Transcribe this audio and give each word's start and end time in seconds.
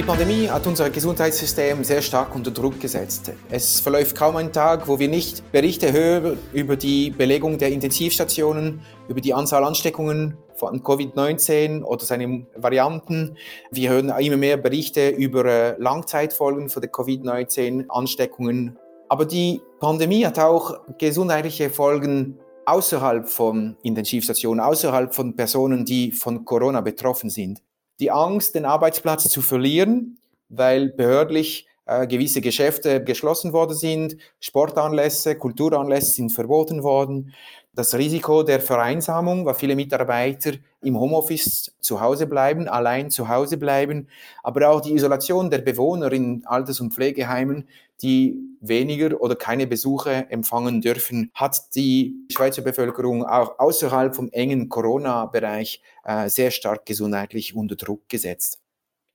Die 0.00 0.06
Pandemie 0.06 0.48
hat 0.48 0.66
unser 0.66 0.88
Gesundheitssystem 0.88 1.84
sehr 1.84 2.00
stark 2.00 2.34
unter 2.34 2.50
Druck 2.50 2.80
gesetzt. 2.80 3.32
Es 3.50 3.80
verläuft 3.80 4.16
kaum 4.16 4.34
ein 4.36 4.50
Tag, 4.50 4.88
wo 4.88 4.98
wir 4.98 5.08
nicht 5.08 5.52
Berichte 5.52 5.92
hören 5.92 6.38
über 6.54 6.76
die 6.76 7.10
Belegung 7.10 7.58
der 7.58 7.68
Intensivstationen, 7.68 8.80
über 9.08 9.20
die 9.20 9.34
Anzahl 9.34 9.62
Ansteckungen 9.62 10.38
von 10.54 10.82
Covid-19 10.82 11.82
oder 11.82 12.02
seine 12.02 12.46
Varianten. 12.56 13.36
Wir 13.72 13.90
hören 13.90 14.08
immer 14.08 14.38
mehr 14.38 14.56
Berichte 14.56 15.10
über 15.10 15.44
äh, 15.44 15.74
Langzeitfolgen 15.78 16.70
von 16.70 16.80
der 16.80 16.90
Covid-19-Ansteckungen. 16.90 18.78
Aber 19.10 19.26
die 19.26 19.60
Pandemie 19.80 20.24
hat 20.24 20.38
auch 20.38 20.78
gesundheitliche 20.96 21.68
Folgen 21.68 22.38
außerhalb 22.64 23.28
von 23.28 23.76
Intensivstationen, 23.82 24.64
außerhalb 24.64 25.14
von 25.14 25.36
Personen, 25.36 25.84
die 25.84 26.10
von 26.10 26.46
Corona 26.46 26.80
betroffen 26.80 27.28
sind 27.28 27.60
die 28.00 28.10
Angst, 28.10 28.54
den 28.54 28.64
Arbeitsplatz 28.64 29.28
zu 29.28 29.42
verlieren, 29.42 30.18
weil 30.48 30.88
behördlich 30.88 31.66
äh, 31.86 32.06
gewisse 32.06 32.40
Geschäfte 32.40 33.02
geschlossen 33.04 33.52
worden 33.52 33.76
sind, 33.76 34.16
Sportanlässe, 34.40 35.36
Kulturanlässe 35.36 36.12
sind 36.12 36.32
verboten 36.32 36.82
worden. 36.82 37.34
Das 37.72 37.94
Risiko 37.94 38.42
der 38.42 38.60
Vereinsamung, 38.60 39.46
weil 39.46 39.54
viele 39.54 39.76
Mitarbeiter 39.76 40.52
im 40.82 40.98
Homeoffice 40.98 41.72
zu 41.80 42.00
Hause 42.00 42.26
bleiben, 42.26 42.68
allein 42.68 43.10
zu 43.10 43.28
Hause 43.28 43.58
bleiben, 43.58 44.08
aber 44.42 44.70
auch 44.70 44.80
die 44.80 44.94
Isolation 44.94 45.50
der 45.50 45.58
Bewohner 45.58 46.10
in 46.10 46.44
Alters- 46.46 46.80
und 46.80 46.92
Pflegeheimen, 46.92 47.68
die 48.02 48.38
weniger 48.60 49.20
oder 49.20 49.36
keine 49.36 49.66
Besuche 49.66 50.26
empfangen 50.30 50.80
dürfen, 50.80 51.30
hat 51.34 51.74
die 51.74 52.26
Schweizer 52.30 52.62
Bevölkerung 52.62 53.24
auch 53.24 53.58
außerhalb 53.58 54.14
vom 54.14 54.28
engen 54.30 54.68
Corona-Bereich 54.68 55.82
äh, 56.04 56.28
sehr 56.28 56.50
stark 56.50 56.86
gesundheitlich 56.86 57.54
unter 57.54 57.76
Druck 57.76 58.08
gesetzt. 58.08 58.60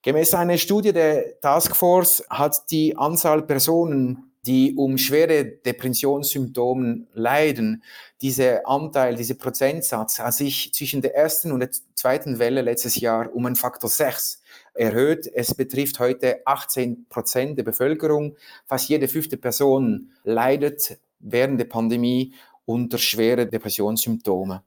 Gemäß 0.01 0.35
einer 0.35 0.57
Studie 0.57 0.93
der 0.93 1.39
Taskforce 1.39 2.23
hat 2.29 2.69
die 2.69 2.95
Anzahl 2.95 3.41
Personen, 3.41 4.34
die 4.45 4.75
um 4.75 4.97
schwere 4.97 5.45
Depressionssymptome 5.45 7.07
leiden, 7.13 7.83
dieser 8.21 8.67
Anteil, 8.67 9.15
dieser 9.15 9.33
Prozentsatz 9.35 10.19
hat 10.19 10.33
sich 10.33 10.73
zwischen 10.73 11.01
der 11.01 11.15
ersten 11.15 11.51
und 11.51 11.59
der 11.61 11.71
zweiten 11.95 12.39
Welle 12.39 12.61
letztes 12.61 12.99
Jahr 12.99 13.33
um 13.33 13.45
einen 13.45 13.55
Faktor 13.55 13.89
6 13.89 14.41
erhöht. 14.73 15.27
Es 15.33 15.53
betrifft 15.53 15.99
heute 15.99 16.45
18 16.45 17.07
Prozent 17.09 17.57
der 17.57 17.63
Bevölkerung. 17.63 18.35
Fast 18.65 18.89
jede 18.89 19.07
fünfte 19.07 19.37
Person 19.37 20.11
leidet 20.23 20.99
während 21.19 21.59
der 21.59 21.65
Pandemie 21.65 22.33
unter 22.65 22.97
schweren 22.97 23.49
Depressionssymptomen. 23.49 24.59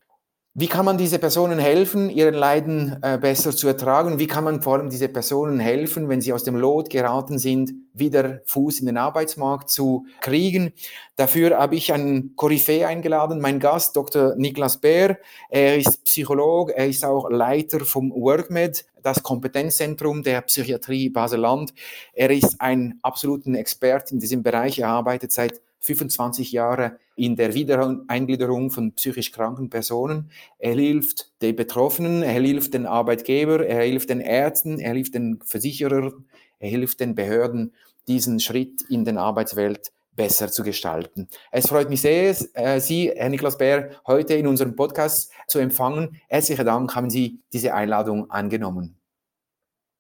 Wie 0.60 0.66
kann 0.66 0.84
man 0.84 0.98
diese 0.98 1.20
Personen 1.20 1.60
helfen, 1.60 2.10
ihren 2.10 2.34
Leiden 2.34 2.98
äh, 3.00 3.16
besser 3.16 3.54
zu 3.54 3.68
ertragen? 3.68 4.18
Wie 4.18 4.26
kann 4.26 4.42
man 4.42 4.60
vor 4.60 4.74
allem 4.74 4.90
diese 4.90 5.08
Personen 5.08 5.60
helfen, 5.60 6.08
wenn 6.08 6.20
sie 6.20 6.32
aus 6.32 6.42
dem 6.42 6.56
Lot 6.56 6.90
geraten 6.90 7.38
sind, 7.38 7.74
wieder 7.94 8.40
Fuß 8.44 8.80
in 8.80 8.86
den 8.86 8.96
Arbeitsmarkt 8.96 9.70
zu 9.70 10.06
kriegen? 10.20 10.72
Dafür 11.14 11.58
habe 11.58 11.76
ich 11.76 11.92
einen 11.92 12.34
Koryphäe 12.34 12.88
eingeladen, 12.88 13.40
mein 13.40 13.60
Gast, 13.60 13.94
Dr. 13.94 14.34
Niklas 14.34 14.78
Bär. 14.78 15.18
Er 15.48 15.78
ist 15.78 16.02
Psychologe, 16.02 16.76
er 16.76 16.88
ist 16.88 17.04
auch 17.04 17.30
Leiter 17.30 17.78
vom 17.84 18.10
WorkMed, 18.10 18.84
das 19.00 19.22
Kompetenzzentrum 19.22 20.24
der 20.24 20.40
Psychiatrie 20.40 21.08
Baseland. 21.08 21.72
Er 22.12 22.30
ist 22.30 22.60
ein 22.60 22.98
absoluter 23.02 23.52
Experte 23.52 24.12
in 24.12 24.18
diesem 24.18 24.42
Bereich. 24.42 24.80
Er 24.80 24.88
arbeitet 24.88 25.30
seit 25.30 25.60
25 25.80 26.52
Jahre 26.52 26.98
in 27.16 27.36
der 27.36 27.54
Wiedereingliederung 27.54 28.70
von 28.70 28.92
psychisch 28.92 29.32
kranken 29.32 29.70
Personen. 29.70 30.30
Er 30.58 30.74
hilft 30.74 31.32
den 31.42 31.56
Betroffenen, 31.56 32.22
er 32.22 32.32
hilft 32.32 32.74
den 32.74 32.86
Arbeitgeber, 32.86 33.66
er 33.66 33.82
hilft 33.82 34.10
den 34.10 34.20
Ärzten, 34.20 34.78
er 34.78 34.94
hilft 34.94 35.14
den 35.14 35.40
Versicherern, 35.44 36.24
er 36.58 36.70
hilft 36.70 37.00
den 37.00 37.14
Behörden, 37.14 37.72
diesen 38.06 38.40
Schritt 38.40 38.82
in 38.88 39.04
den 39.04 39.18
Arbeitswelt 39.18 39.92
besser 40.18 40.50
zu 40.50 40.64
gestalten. 40.64 41.28
Es 41.52 41.68
freut 41.68 41.88
mich 41.88 42.00
sehr, 42.00 42.34
äh, 42.54 42.80
Sie, 42.80 43.12
Herr 43.14 43.28
Niklas 43.28 43.56
Bär, 43.56 43.90
heute 44.06 44.34
in 44.34 44.48
unserem 44.48 44.74
Podcast 44.74 45.30
zu 45.46 45.60
empfangen. 45.60 46.20
Herzlichen 46.28 46.66
Dank, 46.66 46.94
haben 46.96 47.08
Sie 47.08 47.40
diese 47.52 47.72
Einladung 47.72 48.28
angenommen. 48.30 48.97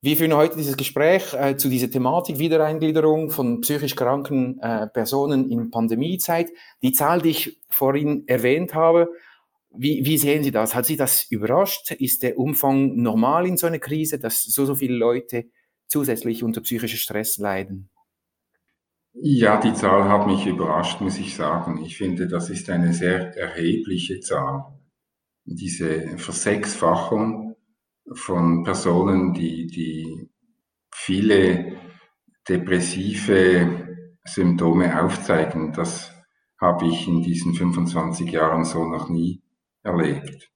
Wir 0.00 0.16
führen 0.16 0.34
heute 0.34 0.56
dieses 0.56 0.76
Gespräch 0.76 1.34
äh, 1.34 1.56
zu 1.56 1.68
dieser 1.68 1.90
Thematik 1.90 2.38
Wiedereingliederung 2.38 3.30
von 3.30 3.60
psychisch 3.62 3.96
kranken 3.96 4.60
äh, 4.60 4.86
Personen 4.86 5.50
in 5.50 5.72
Pandemiezeit. 5.72 6.50
Die 6.82 6.92
Zahl, 6.92 7.20
die 7.20 7.30
ich 7.30 7.60
vorhin 7.68 8.22
erwähnt 8.28 8.74
habe, 8.74 9.10
wie, 9.70 10.04
wie 10.04 10.16
sehen 10.16 10.44
Sie 10.44 10.52
das? 10.52 10.76
Hat 10.76 10.86
Sie 10.86 10.96
das 10.96 11.24
überrascht? 11.30 11.90
Ist 11.90 12.22
der 12.22 12.38
Umfang 12.38 12.94
normal 12.94 13.48
in 13.48 13.56
so 13.56 13.66
einer 13.66 13.80
Krise, 13.80 14.20
dass 14.20 14.44
so, 14.44 14.64
so 14.66 14.76
viele 14.76 14.96
Leute 14.96 15.46
zusätzlich 15.88 16.44
unter 16.44 16.60
psychischem 16.60 16.98
Stress 16.98 17.38
leiden? 17.38 17.90
Ja, 19.14 19.60
die 19.60 19.74
Zahl 19.74 20.08
hat 20.08 20.28
mich 20.28 20.46
überrascht, 20.46 21.00
muss 21.00 21.18
ich 21.18 21.34
sagen. 21.34 21.82
Ich 21.84 21.96
finde, 21.96 22.28
das 22.28 22.50
ist 22.50 22.70
eine 22.70 22.92
sehr 22.92 23.36
erhebliche 23.36 24.20
Zahl. 24.20 24.78
Diese 25.44 26.16
Versechsfachung 26.18 27.47
von 28.12 28.64
Personen, 28.64 29.32
die, 29.32 29.66
die 29.66 30.30
viele 30.92 31.76
depressive 32.48 33.88
Symptome 34.24 35.02
aufzeigen. 35.02 35.72
Das 35.72 36.12
habe 36.60 36.86
ich 36.86 37.06
in 37.06 37.22
diesen 37.22 37.54
25 37.54 38.30
Jahren 38.30 38.64
so 38.64 38.84
noch 38.84 39.08
nie 39.08 39.42
erlebt. 39.82 40.50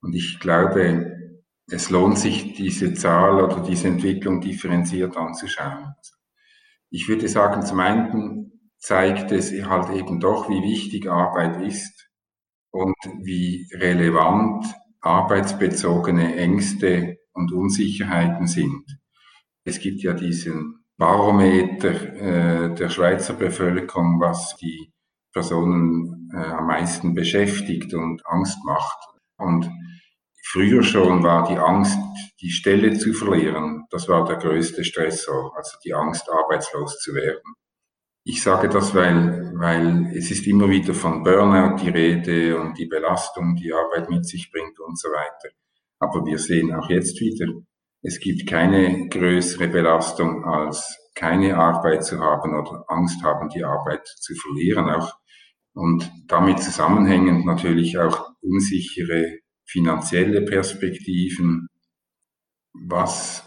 Und 0.00 0.14
ich 0.14 0.40
glaube, 0.40 1.38
es 1.70 1.90
lohnt 1.90 2.18
sich, 2.18 2.54
diese 2.54 2.94
Zahl 2.94 3.42
oder 3.42 3.62
diese 3.62 3.88
Entwicklung 3.88 4.40
differenziert 4.40 5.16
anzuschauen. 5.16 5.94
Ich 6.90 7.08
würde 7.08 7.28
sagen, 7.28 7.62
zum 7.62 7.80
einen 7.80 8.70
zeigt 8.78 9.30
es 9.32 9.52
halt 9.64 9.90
eben 9.96 10.20
doch, 10.20 10.48
wie 10.50 10.62
wichtig 10.62 11.08
Arbeit 11.08 11.62
ist 11.62 12.10
und 12.70 12.96
wie 13.22 13.68
relevant 13.72 14.66
arbeitsbezogene 15.02 16.36
Ängste 16.36 17.18
und 17.32 17.52
Unsicherheiten 17.52 18.46
sind. 18.46 18.84
Es 19.64 19.80
gibt 19.80 20.02
ja 20.02 20.14
diesen 20.14 20.84
Barometer 20.96 21.90
äh, 21.90 22.74
der 22.74 22.88
Schweizer 22.88 23.34
Bevölkerung, 23.34 24.20
was 24.20 24.56
die 24.56 24.92
Personen 25.32 26.30
äh, 26.32 26.38
am 26.38 26.66
meisten 26.66 27.14
beschäftigt 27.14 27.94
und 27.94 28.22
Angst 28.26 28.58
macht. 28.64 28.98
Und 29.36 29.70
früher 30.44 30.82
schon 30.82 31.22
war 31.22 31.48
die 31.48 31.58
Angst, 31.58 31.98
die 32.40 32.50
Stelle 32.50 32.98
zu 32.98 33.12
verlieren, 33.12 33.84
das 33.90 34.08
war 34.08 34.24
der 34.24 34.36
größte 34.36 34.84
Stressor, 34.84 35.56
also 35.56 35.76
die 35.84 35.94
Angst, 35.94 36.28
arbeitslos 36.30 36.98
zu 36.98 37.14
werden. 37.14 37.54
Ich 38.24 38.40
sage 38.42 38.68
das, 38.68 38.94
weil, 38.94 39.52
weil 39.56 40.12
es 40.16 40.30
ist 40.30 40.46
immer 40.46 40.68
wieder 40.68 40.94
von 40.94 41.24
Burnout 41.24 41.82
die 41.82 41.88
Rede 41.88 42.60
und 42.60 42.78
die 42.78 42.86
Belastung, 42.86 43.56
die 43.56 43.72
Arbeit 43.72 44.10
mit 44.10 44.24
sich 44.26 44.50
bringt 44.52 44.78
und 44.78 44.96
so 44.96 45.08
weiter. 45.08 45.54
Aber 45.98 46.24
wir 46.24 46.38
sehen 46.38 46.72
auch 46.72 46.88
jetzt 46.88 47.20
wieder, 47.20 47.46
es 48.02 48.20
gibt 48.20 48.48
keine 48.48 49.08
größere 49.08 49.68
Belastung 49.68 50.44
als 50.44 50.98
keine 51.14 51.56
Arbeit 51.56 52.04
zu 52.04 52.20
haben 52.20 52.54
oder 52.54 52.84
Angst 52.88 53.22
haben, 53.22 53.48
die 53.48 53.64
Arbeit 53.64 54.06
zu 54.06 54.34
verlieren 54.34 54.88
auch. 54.88 55.14
Und 55.74 56.10
damit 56.28 56.60
zusammenhängend 56.60 57.44
natürlich 57.44 57.98
auch 57.98 58.30
unsichere 58.40 59.38
finanzielle 59.64 60.42
Perspektiven. 60.42 61.66
Was 62.72 63.44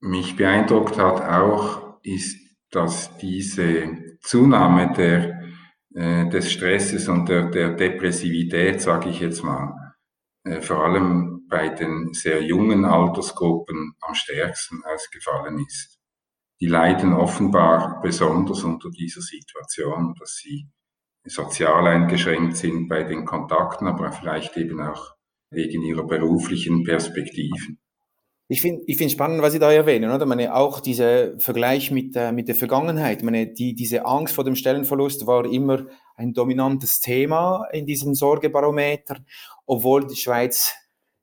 mich 0.00 0.36
beeindruckt 0.36 0.98
hat 0.98 1.22
auch, 1.22 1.98
ist 2.02 2.45
dass 2.70 3.16
diese 3.18 4.16
Zunahme 4.20 4.92
der, 4.96 5.42
äh, 5.94 6.28
des 6.28 6.52
Stresses 6.52 7.08
und 7.08 7.28
der, 7.28 7.50
der 7.50 7.74
Depressivität, 7.74 8.80
sage 8.80 9.10
ich 9.10 9.20
jetzt 9.20 9.42
mal, 9.42 9.94
äh, 10.44 10.60
vor 10.60 10.84
allem 10.84 11.46
bei 11.48 11.68
den 11.68 12.12
sehr 12.12 12.42
jungen 12.42 12.84
Altersgruppen 12.84 13.94
am 14.00 14.14
stärksten 14.14 14.82
ausgefallen 14.84 15.64
ist. 15.66 15.98
Die 16.60 16.66
leiden 16.66 17.12
offenbar 17.12 18.00
besonders 18.00 18.64
unter 18.64 18.90
dieser 18.90 19.20
Situation, 19.20 20.14
dass 20.18 20.36
sie 20.36 20.68
sozial 21.24 21.86
eingeschränkt 21.86 22.56
sind 22.56 22.88
bei 22.88 23.02
den 23.02 23.24
Kontakten, 23.24 23.86
aber 23.88 24.12
vielleicht 24.12 24.56
eben 24.56 24.80
auch 24.80 25.14
wegen 25.50 25.82
ihrer 25.82 26.06
beruflichen 26.06 26.84
Perspektiven. 26.84 27.78
Ich 28.48 28.60
finde 28.60 28.84
ich 28.86 28.96
finde 28.96 29.12
spannend, 29.12 29.42
was 29.42 29.52
Sie 29.52 29.58
da 29.58 29.72
erwähnen, 29.72 30.08
oder? 30.10 30.22
Ich 30.22 30.28
meine, 30.28 30.54
auch 30.54 30.78
dieser 30.78 31.38
Vergleich 31.40 31.90
mit, 31.90 32.14
äh, 32.14 32.30
mit 32.30 32.46
der 32.46 32.54
Vergangenheit. 32.54 33.18
Ich 33.18 33.24
meine, 33.24 33.48
die, 33.48 33.74
diese 33.74 34.06
Angst 34.06 34.34
vor 34.34 34.44
dem 34.44 34.54
Stellenverlust 34.54 35.26
war 35.26 35.46
immer 35.46 35.86
ein 36.14 36.32
dominantes 36.32 37.00
Thema 37.00 37.66
in 37.72 37.86
diesem 37.86 38.14
Sorgebarometer, 38.14 39.16
obwohl 39.66 40.06
die 40.06 40.14
Schweiz 40.14 40.74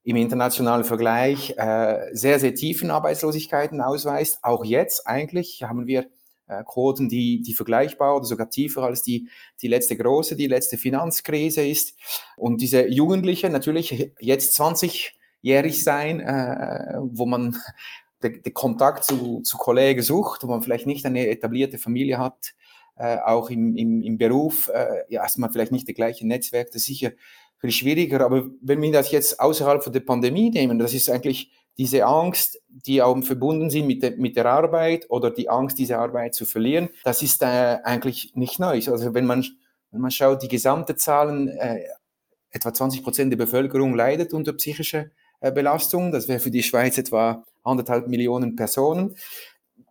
im 0.04 0.18
internationalen 0.18 0.84
Vergleich 0.84 1.54
äh, 1.58 2.10
sehr, 2.12 2.40
sehr 2.40 2.56
tiefen 2.56 2.92
Arbeitslosigkeiten 2.92 3.80
ausweist. 3.80 4.40
Auch 4.44 4.66
jetzt 4.66 5.08
eigentlich 5.08 5.64
haben 5.64 5.88
wir 5.88 6.08
äh, 6.48 6.64
Quoten, 6.66 7.08
die, 7.08 7.42
die 7.42 7.54
vergleichbar 7.54 8.18
oder 8.18 8.26
sogar 8.26 8.50
tiefer 8.50 8.84
als 8.84 9.02
die, 9.02 9.30
die 9.62 9.70
letzte 9.70 9.96
große, 9.96 10.36
die 10.36 10.48
letzte 10.48 10.78
Finanzkrise 10.78 11.66
ist. 11.66 11.96
Und 12.36 12.60
diese 12.60 12.86
Jugendliche, 12.86 13.50
natürlich 13.50 14.12
jetzt 14.20 14.56
20 14.56 15.16
jährig 15.44 15.84
sein, 15.84 16.20
äh, 16.22 16.96
wo 17.00 17.28
man 17.28 17.56
den, 18.24 18.42
Kontakt 18.54 19.04
zu, 19.04 19.42
zu 19.42 19.58
Kollegen 19.58 20.02
sucht, 20.02 20.44
wo 20.44 20.48
man 20.48 20.64
vielleicht 20.64 20.88
nicht 20.88 21.06
eine 21.06 21.28
etablierte 21.28 21.78
Familie 21.78 22.18
hat, 22.18 22.56
äh, 22.96 23.18
auch 23.18 23.52
im, 23.52 23.76
im, 23.76 24.02
im 24.02 24.18
Beruf, 24.18 24.72
äh, 24.74 25.04
ja, 25.10 25.22
erstmal 25.22 25.52
vielleicht 25.52 25.72
nicht 25.72 25.88
das 25.88 25.96
gleiche 25.96 26.26
Netzwerk, 26.26 26.68
das 26.72 26.78
ist 26.78 26.86
sicher 26.86 27.12
viel 27.60 27.72
schwieriger. 27.72 28.22
Aber 28.22 28.50
wenn 28.62 28.82
wir 28.82 28.92
das 28.92 29.12
jetzt 29.12 29.40
außerhalb 29.40 29.84
von 29.84 29.94
der 29.94 30.00
Pandemie 30.00 30.50
nehmen, 30.50 30.80
das 30.80 30.94
ist 30.94 31.10
eigentlich 31.10 31.52
diese 31.78 32.06
Angst, 32.06 32.62
die 32.68 33.02
auch 33.02 33.20
verbunden 33.24 33.70
sind 33.70 33.88
mit, 33.88 34.04
der, 34.04 34.12
mit 34.12 34.36
der 34.36 34.46
Arbeit 34.46 35.10
oder 35.10 35.32
die 35.32 35.50
Angst, 35.50 35.80
diese 35.80 35.98
Arbeit 35.98 36.36
zu 36.36 36.46
verlieren, 36.46 36.90
das 37.04 37.22
ist 37.22 37.42
äh, 37.42 37.46
eigentlich 37.84 38.34
nicht 38.36 38.60
neu. 38.60 38.76
Also 38.76 39.14
wenn 39.14 39.26
man, 39.26 39.44
wenn 39.92 40.02
man 40.02 40.12
schaut, 40.12 40.44
die 40.44 40.48
gesamte 40.48 40.96
Zahlen, 40.96 41.48
äh, 41.50 41.84
etwa 42.52 42.74
20 42.74 43.04
Prozent 43.04 43.32
der 43.32 43.38
Bevölkerung 43.38 43.96
leidet 43.96 44.34
unter 44.34 44.54
psychischer 44.54 45.08
Belastung. 45.52 46.12
Das 46.12 46.28
wäre 46.28 46.40
für 46.40 46.52
die 46.52 46.64
Schweiz 46.64 46.98
etwa 46.98 47.44
anderthalb 47.64 48.08
Millionen 48.08 48.56
Personen. 48.56 49.16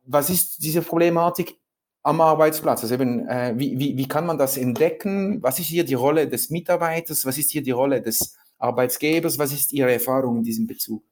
Was 0.04 0.30
ist 0.30 0.62
diese 0.62 0.82
Problematik 0.82 1.56
am 2.02 2.20
Arbeitsplatz? 2.20 2.82
Also 2.82 2.94
eben, 2.94 3.28
äh, 3.28 3.54
wie, 3.56 3.78
wie, 3.78 3.96
wie 3.96 4.08
kann 4.08 4.26
man 4.26 4.38
das 4.38 4.56
entdecken? 4.56 5.42
Was 5.42 5.58
ist 5.58 5.66
hier 5.66 5.84
die 5.84 5.94
Rolle 5.94 6.28
des 6.28 6.50
Mitarbeiters? 6.50 7.24
Was 7.26 7.38
ist 7.38 7.50
hier 7.50 7.62
die 7.62 7.70
Rolle 7.70 8.02
des 8.02 8.36
Arbeitsgebers? 8.58 9.38
Was 9.38 9.52
ist 9.52 9.72
Ihre 9.72 9.92
Erfahrung 9.92 10.38
in 10.38 10.42
diesem 10.42 10.66
Bezug? 10.66 11.04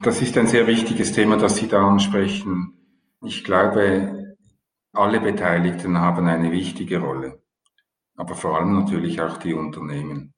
Das 0.00 0.20
ist 0.20 0.36
ein 0.36 0.46
sehr 0.46 0.66
wichtiges 0.66 1.12
Thema, 1.12 1.36
das 1.36 1.56
Sie 1.56 1.68
da 1.68 1.86
ansprechen. 1.86 2.74
Ich 3.24 3.44
glaube, 3.44 4.36
alle 4.92 5.20
Beteiligten 5.20 5.98
haben 5.98 6.26
eine 6.26 6.52
wichtige 6.52 7.00
Rolle, 7.00 7.42
aber 8.14 8.34
vor 8.34 8.56
allem 8.56 8.74
natürlich 8.74 9.20
auch 9.20 9.38
die 9.38 9.54
Unternehmen. 9.54 10.34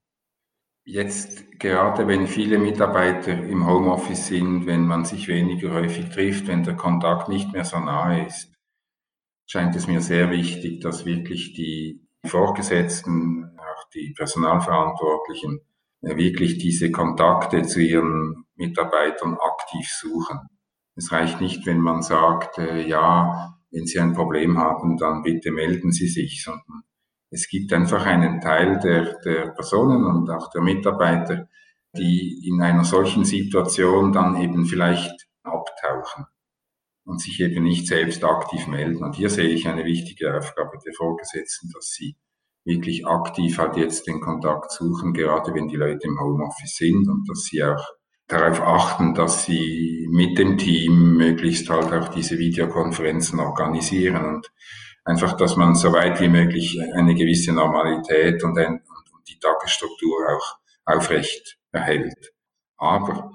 Jetzt 0.90 1.60
gerade 1.60 2.08
wenn 2.08 2.26
viele 2.26 2.58
Mitarbeiter 2.58 3.32
im 3.32 3.66
Homeoffice 3.66 4.28
sind, 4.28 4.64
wenn 4.64 4.86
man 4.86 5.04
sich 5.04 5.28
weniger 5.28 5.74
häufig 5.74 6.08
trifft, 6.08 6.46
wenn 6.46 6.62
der 6.62 6.76
Kontakt 6.76 7.28
nicht 7.28 7.52
mehr 7.52 7.66
so 7.66 7.78
nahe 7.78 8.24
ist, 8.24 8.50
scheint 9.46 9.76
es 9.76 9.86
mir 9.86 10.00
sehr 10.00 10.30
wichtig, 10.30 10.80
dass 10.80 11.04
wirklich 11.04 11.52
die 11.52 12.08
Vorgesetzten, 12.24 13.54
auch 13.58 13.90
die 13.92 14.14
Personalverantwortlichen, 14.16 15.60
wirklich 16.00 16.56
diese 16.56 16.90
Kontakte 16.90 17.64
zu 17.64 17.80
ihren 17.82 18.46
Mitarbeitern 18.54 19.36
aktiv 19.36 19.86
suchen. 19.90 20.38
Es 20.94 21.12
reicht 21.12 21.42
nicht, 21.42 21.66
wenn 21.66 21.82
man 21.82 22.00
sagt, 22.00 22.56
äh, 22.56 22.88
ja, 22.88 23.58
wenn 23.70 23.84
Sie 23.84 24.00
ein 24.00 24.14
Problem 24.14 24.56
haben, 24.56 24.96
dann 24.96 25.22
bitte 25.22 25.50
melden 25.52 25.92
Sie 25.92 26.08
sich, 26.08 26.42
sondern 26.42 26.84
es 27.30 27.48
gibt 27.48 27.72
einfach 27.72 28.06
einen 28.06 28.40
Teil 28.40 28.78
der, 28.80 29.18
der 29.20 29.50
Personen 29.50 30.04
und 30.04 30.30
auch 30.30 30.50
der 30.50 30.62
Mitarbeiter, 30.62 31.48
die 31.96 32.46
in 32.46 32.60
einer 32.62 32.84
solchen 32.84 33.24
Situation 33.24 34.12
dann 34.12 34.40
eben 34.40 34.66
vielleicht 34.66 35.26
abtauchen 35.42 36.26
und 37.04 37.20
sich 37.20 37.40
eben 37.40 37.64
nicht 37.64 37.86
selbst 37.86 38.24
aktiv 38.24 38.66
melden. 38.66 39.02
Und 39.02 39.16
hier 39.16 39.30
sehe 39.30 39.48
ich 39.48 39.66
eine 39.66 39.84
wichtige 39.84 40.36
Aufgabe 40.36 40.78
der 40.84 40.92
Vorgesetzten, 40.94 41.70
dass 41.72 41.90
sie 41.92 42.16
wirklich 42.64 43.06
aktiv 43.06 43.58
halt 43.58 43.76
jetzt 43.76 44.06
den 44.06 44.20
Kontakt 44.20 44.72
suchen, 44.72 45.14
gerade 45.14 45.54
wenn 45.54 45.68
die 45.68 45.76
Leute 45.76 46.06
im 46.06 46.20
Homeoffice 46.20 46.76
sind 46.76 47.08
und 47.08 47.26
dass 47.28 47.44
sie 47.44 47.64
auch 47.64 47.82
darauf 48.26 48.60
achten, 48.60 49.14
dass 49.14 49.46
sie 49.46 50.06
mit 50.10 50.38
dem 50.38 50.58
Team 50.58 51.16
möglichst 51.16 51.70
halt 51.70 51.92
auch 51.92 52.08
diese 52.08 52.38
Videokonferenzen 52.38 53.40
organisieren 53.40 54.24
und 54.26 54.52
einfach, 55.08 55.32
dass 55.32 55.56
man 55.56 55.74
so 55.74 55.92
weit 55.92 56.20
wie 56.20 56.28
möglich 56.28 56.78
eine 56.94 57.14
gewisse 57.14 57.52
Normalität 57.52 58.44
und, 58.44 58.58
ein, 58.58 58.74
und 58.74 59.28
die 59.28 59.38
Tagesstruktur 59.38 60.28
auch 60.36 60.58
aufrecht 60.84 61.58
erhält. 61.72 62.32
Aber 62.76 63.32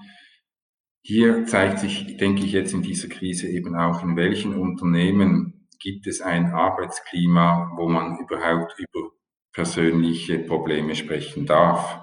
hier 1.02 1.46
zeigt 1.46 1.80
sich, 1.80 2.18
denke 2.18 2.44
ich, 2.46 2.54
jetzt 2.54 2.74
in 2.74 2.84
dieser 2.84 3.10
Krise 3.10 3.48
eben 3.48 3.76
auch, 3.76 4.04
in 4.04 4.16
welchen 4.16 4.56
Unternehmen 4.56 5.68
gibt 5.80 6.08
es 6.08 6.22
ein 6.22 6.54
Arbeitsklima, 6.54 7.74
wo 7.76 7.90
man 7.90 8.20
überhaupt 8.20 8.76
über 8.78 9.10
persönliche 9.52 10.40
Probleme 10.40 10.96
sprechen 10.96 11.46
darf. 11.46 12.00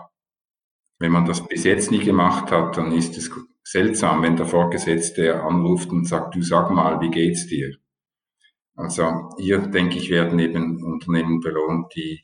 Wenn 0.99 1.12
man 1.12 1.25
das 1.25 1.46
bis 1.46 1.64
jetzt 1.64 1.90
nie 1.90 2.00
gemacht 2.00 2.50
hat, 2.50 2.76
dann 2.76 2.93
ist 2.93 3.17
es 3.17 3.31
seltsam, 3.62 4.22
wenn 4.22 4.37
der 4.37 4.46
Vorgesetzte 4.46 5.43
anruft 5.43 5.90
und 5.90 6.06
sagt, 6.06 6.34
du 6.34 6.43
sag 6.43 6.70
mal, 6.70 7.00
wie 7.00 7.11
geht's 7.11 7.46
dir? 7.46 7.80
Also 8.81 9.31
hier, 9.38 9.59
denke 9.59 9.99
ich, 9.99 10.11
werden 10.11 10.38
eben 10.38 10.82
Unternehmen 10.82 11.41
belohnt, 11.41 11.93
die 11.94 12.23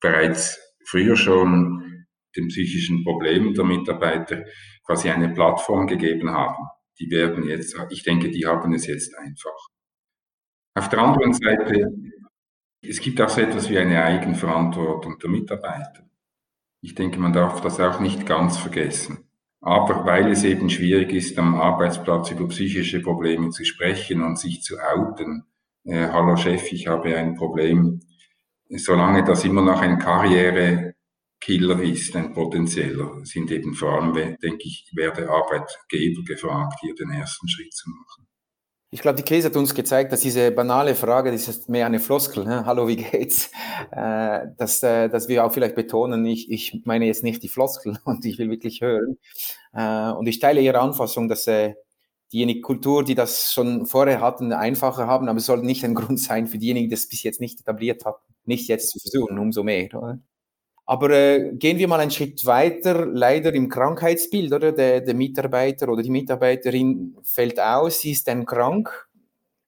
bereits 0.00 0.58
früher 0.84 1.16
schon 1.16 2.06
den 2.36 2.48
psychischen 2.48 3.02
Problemen 3.02 3.54
der 3.54 3.64
Mitarbeiter 3.64 4.44
quasi 4.84 5.10
eine 5.10 5.30
Plattform 5.30 5.86
gegeben 5.86 6.30
haben. 6.30 6.64
Die 6.98 7.10
werden 7.10 7.44
jetzt, 7.44 7.76
ich 7.90 8.02
denke, 8.02 8.30
die 8.30 8.46
haben 8.46 8.72
es 8.74 8.86
jetzt 8.86 9.16
einfach. 9.18 9.56
Auf 10.74 10.88
der 10.88 11.00
anderen 11.00 11.32
Seite 11.32 11.90
es 12.88 13.00
gibt 13.00 13.20
auch 13.20 13.28
so 13.28 13.40
etwas 13.40 13.68
wie 13.68 13.78
eine 13.78 14.02
Eigenverantwortung 14.02 15.18
der 15.18 15.30
Mitarbeiter. 15.30 16.08
Ich 16.80 16.94
denke, 16.94 17.18
man 17.18 17.32
darf 17.32 17.60
das 17.60 17.80
auch 17.80 18.00
nicht 18.00 18.26
ganz 18.26 18.56
vergessen. 18.56 19.18
Aber 19.60 20.04
weil 20.04 20.30
es 20.30 20.44
eben 20.44 20.70
schwierig 20.70 21.12
ist, 21.12 21.38
am 21.38 21.56
Arbeitsplatz 21.56 22.30
über 22.30 22.46
psychische 22.48 23.00
Probleme 23.00 23.50
zu 23.50 23.64
sprechen 23.64 24.22
und 24.22 24.38
sich 24.38 24.62
zu 24.62 24.76
outen, 24.78 25.44
äh, 25.86 26.08
hallo 26.08 26.36
Chef, 26.36 26.72
ich 26.72 26.86
habe 26.86 27.16
ein 27.16 27.34
Problem, 27.34 28.00
solange 28.68 29.24
das 29.24 29.44
immer 29.44 29.62
noch 29.62 29.80
ein 29.80 29.98
Karrierekiller 29.98 31.80
ist, 31.82 32.16
ein 32.16 32.32
potenzieller, 32.32 33.24
sind 33.24 33.50
eben 33.50 33.74
vor 33.74 33.92
allem, 33.92 34.14
denke 34.14 34.64
ich, 34.64 34.90
werde 34.94 35.28
Arbeitgeber 35.30 36.22
gefragt, 36.24 36.78
hier 36.80 36.94
den 36.94 37.10
ersten 37.10 37.48
Schritt 37.48 37.72
zu 37.72 37.88
machen. 37.90 38.26
Ich 38.90 39.02
glaube, 39.02 39.16
die 39.16 39.24
Krise 39.24 39.48
hat 39.48 39.56
uns 39.56 39.74
gezeigt, 39.74 40.12
dass 40.12 40.20
diese 40.20 40.52
banale 40.52 40.94
Frage, 40.94 41.32
das 41.32 41.48
ist 41.48 41.68
mehr 41.68 41.86
eine 41.86 41.98
Floskel, 42.00 42.44
ne? 42.44 42.64
hallo, 42.64 42.86
wie 42.88 42.96
geht's, 42.96 43.50
äh, 43.90 44.46
dass, 44.56 44.82
äh, 44.82 45.08
dass 45.08 45.28
wir 45.28 45.44
auch 45.44 45.52
vielleicht 45.52 45.74
betonen, 45.74 46.24
ich, 46.24 46.50
ich 46.50 46.82
meine 46.84 47.04
jetzt 47.06 47.22
nicht 47.22 47.42
die 47.42 47.48
Floskel 47.48 47.98
und 48.04 48.24
ich 48.24 48.38
will 48.38 48.48
wirklich 48.48 48.80
hören. 48.80 49.18
Äh, 49.72 50.10
und 50.12 50.26
ich 50.26 50.38
teile 50.38 50.60
Ihre 50.60 50.80
Anfassung, 50.80 51.28
dass 51.28 51.46
diejenige 52.32 52.60
Kultur, 52.60 53.04
die 53.04 53.14
das 53.14 53.52
schon 53.52 53.86
vorher 53.86 54.20
hatten, 54.20 54.52
einfacher 54.52 55.06
haben, 55.06 55.28
aber 55.28 55.38
es 55.38 55.46
soll 55.46 55.62
nicht 55.62 55.84
ein 55.84 55.94
Grund 55.96 56.20
sein 56.20 56.46
für 56.46 56.58
diejenigen, 56.58 56.88
die 56.88 56.94
das 56.94 57.08
bis 57.08 57.22
jetzt 57.22 57.40
nicht 57.40 57.60
etabliert 57.60 58.04
hatten, 58.04 58.34
nicht 58.44 58.68
jetzt 58.68 58.90
zu 58.90 58.98
versuchen, 58.98 59.38
umso 59.38 59.62
mehr. 59.62 59.88
Oder? 59.94 60.20
Aber 60.86 61.10
äh, 61.10 61.52
gehen 61.54 61.78
wir 61.78 61.88
mal 61.88 62.00
einen 62.00 62.12
Schritt 62.12 62.46
weiter. 62.46 63.06
Leider 63.06 63.52
im 63.52 63.68
Krankheitsbild, 63.68 64.52
oder? 64.52 64.70
Der, 64.70 65.00
der 65.00 65.14
Mitarbeiter 65.14 65.88
oder 65.88 66.02
die 66.02 66.10
Mitarbeiterin 66.10 67.16
fällt 67.24 67.58
aus, 67.58 68.00
sie 68.00 68.12
ist 68.12 68.28
dann 68.28 68.46
krank. 68.46 69.08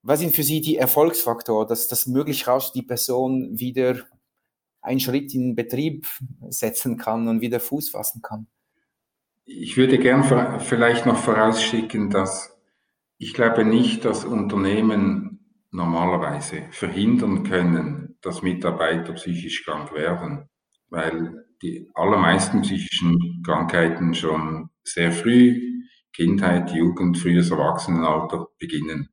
Was 0.02 0.20
sind 0.20 0.34
für 0.34 0.44
Sie 0.44 0.60
die 0.60 0.76
Erfolgsfaktoren, 0.76 1.68
dass 1.68 1.88
das 1.88 2.06
möglichst 2.06 2.46
rasch 2.46 2.72
die 2.72 2.82
Person 2.82 3.58
wieder 3.58 3.96
einen 4.80 5.00
Schritt 5.00 5.34
in 5.34 5.56
Betrieb 5.56 6.06
setzen 6.50 6.96
kann 6.96 7.26
und 7.26 7.40
wieder 7.40 7.58
Fuß 7.58 7.90
fassen 7.90 8.22
kann? 8.22 8.46
Ich 9.44 9.76
würde 9.76 9.98
gern 9.98 10.22
vielleicht 10.60 11.04
noch 11.04 11.16
vorausschicken, 11.16 12.10
dass 12.10 12.57
ich 13.18 13.34
glaube 13.34 13.64
nicht, 13.64 14.04
dass 14.04 14.24
Unternehmen 14.24 15.66
normalerweise 15.70 16.62
verhindern 16.70 17.42
können, 17.42 18.16
dass 18.22 18.42
Mitarbeiter 18.42 19.12
psychisch 19.12 19.64
krank 19.64 19.92
werden 19.92 20.48
weil 20.90 21.44
die 21.62 21.88
allermeisten 21.94 22.62
psychischen 22.62 23.42
Krankheiten 23.44 24.14
schon 24.14 24.70
sehr 24.84 25.12
früh, 25.12 25.82
Kindheit, 26.12 26.72
Jugend, 26.72 27.18
frühes 27.18 27.50
Erwachsenenalter 27.50 28.48
beginnen. 28.58 29.08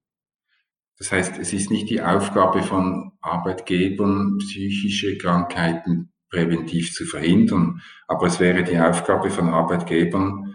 Das 0.97 1.11
heißt, 1.11 1.37
es 1.39 1.53
ist 1.53 1.69
nicht 1.69 1.89
die 1.89 2.01
Aufgabe 2.01 2.63
von 2.63 3.11
Arbeitgebern, 3.21 4.37
psychische 4.37 5.17
Krankheiten 5.17 6.13
präventiv 6.29 6.93
zu 6.93 7.05
verhindern, 7.05 7.81
aber 8.07 8.27
es 8.27 8.39
wäre 8.39 8.63
die 8.63 8.79
Aufgabe 8.79 9.29
von 9.29 9.49
Arbeitgebern, 9.49 10.54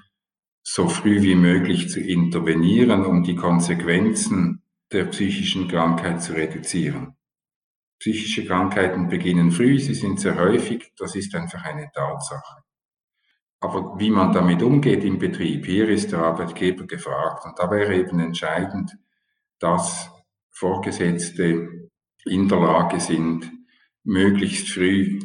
so 0.62 0.88
früh 0.88 1.23
wie 1.23 1.35
möglich 1.35 1.88
zu 1.88 2.00
intervenieren, 2.00 3.05
um 3.05 3.23
die 3.23 3.35
Konsequenzen 3.35 4.62
der 4.93 5.05
psychischen 5.07 5.69
Krankheit 5.69 6.23
zu 6.23 6.33
reduzieren. 6.33 7.17
Psychische 7.99 8.47
Krankheiten 8.47 9.09
beginnen 9.09 9.50
früh, 9.50 9.79
sie 9.79 9.95
sind 9.95 10.21
sehr 10.21 10.37
häufig, 10.37 10.93
das 10.97 11.14
ist 11.14 11.35
einfach 11.35 11.64
eine 11.64 11.90
Tatsache. 11.93 12.62
Aber 13.61 13.99
wie 13.99 14.11
man 14.11 14.33
damit 14.33 14.62
umgeht 14.62 15.05
im 15.05 15.19
Betrieb, 15.19 15.67
hier 15.67 15.88
ist 15.88 16.12
der 16.12 16.21
Arbeitgeber 16.21 16.87
gefragt. 16.87 17.45
Und 17.45 17.59
da 17.59 17.71
wäre 17.71 17.95
eben 17.95 18.19
entscheidend, 18.19 18.97
dass 19.59 20.11
Vorgesetzte 20.50 21.90
in 22.25 22.49
der 22.49 22.59
Lage 22.59 23.00
sind, 23.00 23.50
möglichst 24.02 24.71
früh 24.71 25.21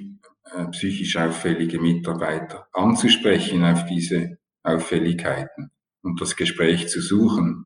äh, 0.53 0.65
psychisch 0.67 1.15
auffällige 1.15 1.79
Mitarbeiter 1.79 2.67
anzusprechen 2.73 3.63
auf 3.63 3.85
diese 3.85 4.37
Auffälligkeiten 4.65 5.71
und 6.01 6.21
das 6.21 6.35
Gespräch 6.35 6.87
zu 6.87 7.01
suchen. 7.01 7.65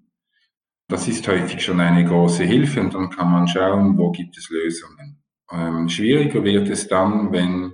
Das 0.88 1.08
ist 1.08 1.28
häufig 1.28 1.64
schon 1.64 1.80
eine 1.80 2.06
große 2.06 2.44
Hilfe 2.44 2.82
und 2.82 2.94
dann 2.94 3.10
kann 3.10 3.32
man 3.32 3.48
schauen, 3.48 3.98
wo 3.98 4.12
gibt 4.12 4.38
es 4.38 4.50
Lösungen. 4.50 5.24
Ähm, 5.52 5.90
schwieriger 5.90 6.44
wird 6.44 6.70
es 6.70 6.88
dann, 6.88 7.32
wenn 7.32 7.74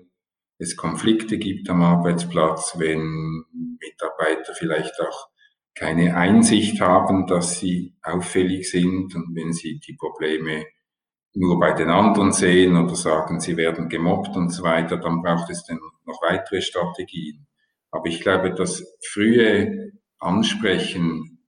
es 0.58 0.76
Konflikte 0.76 1.38
gibt 1.38 1.70
am 1.70 1.82
Arbeitsplatz, 1.82 2.76
wenn 2.78 3.44
Mitarbeiter 3.80 4.54
vielleicht 4.54 5.00
auch 5.02 5.30
keine 5.74 6.16
Einsicht 6.16 6.80
haben, 6.80 7.28
dass 7.28 7.60
sie 7.60 7.96
auffällig 8.02 8.70
sind 8.70 9.14
und 9.14 9.36
wenn 9.36 9.52
sie 9.52 9.80
die 9.80 9.94
Probleme 9.94 10.66
nur 11.34 11.60
bei 11.60 11.74
den 11.74 11.90
anderen 11.90 12.32
sehen 12.32 12.78
oder 12.78 12.96
sagen, 12.96 13.42
sie 13.42 13.58
werden 13.58 13.90
gemobbt 13.90 14.36
und 14.38 14.50
so 14.50 14.64
weiter, 14.64 14.98
dann 14.98 15.22
braucht 15.22 15.50
es 15.50 15.66
dann 15.66 15.80
noch 16.06 16.22
weitere 16.22 16.62
Strategien. 16.62 17.46
Aber 17.96 18.08
ich 18.08 18.20
glaube, 18.20 18.54
das 18.54 18.84
frühe 19.10 19.94
Ansprechen 20.20 21.40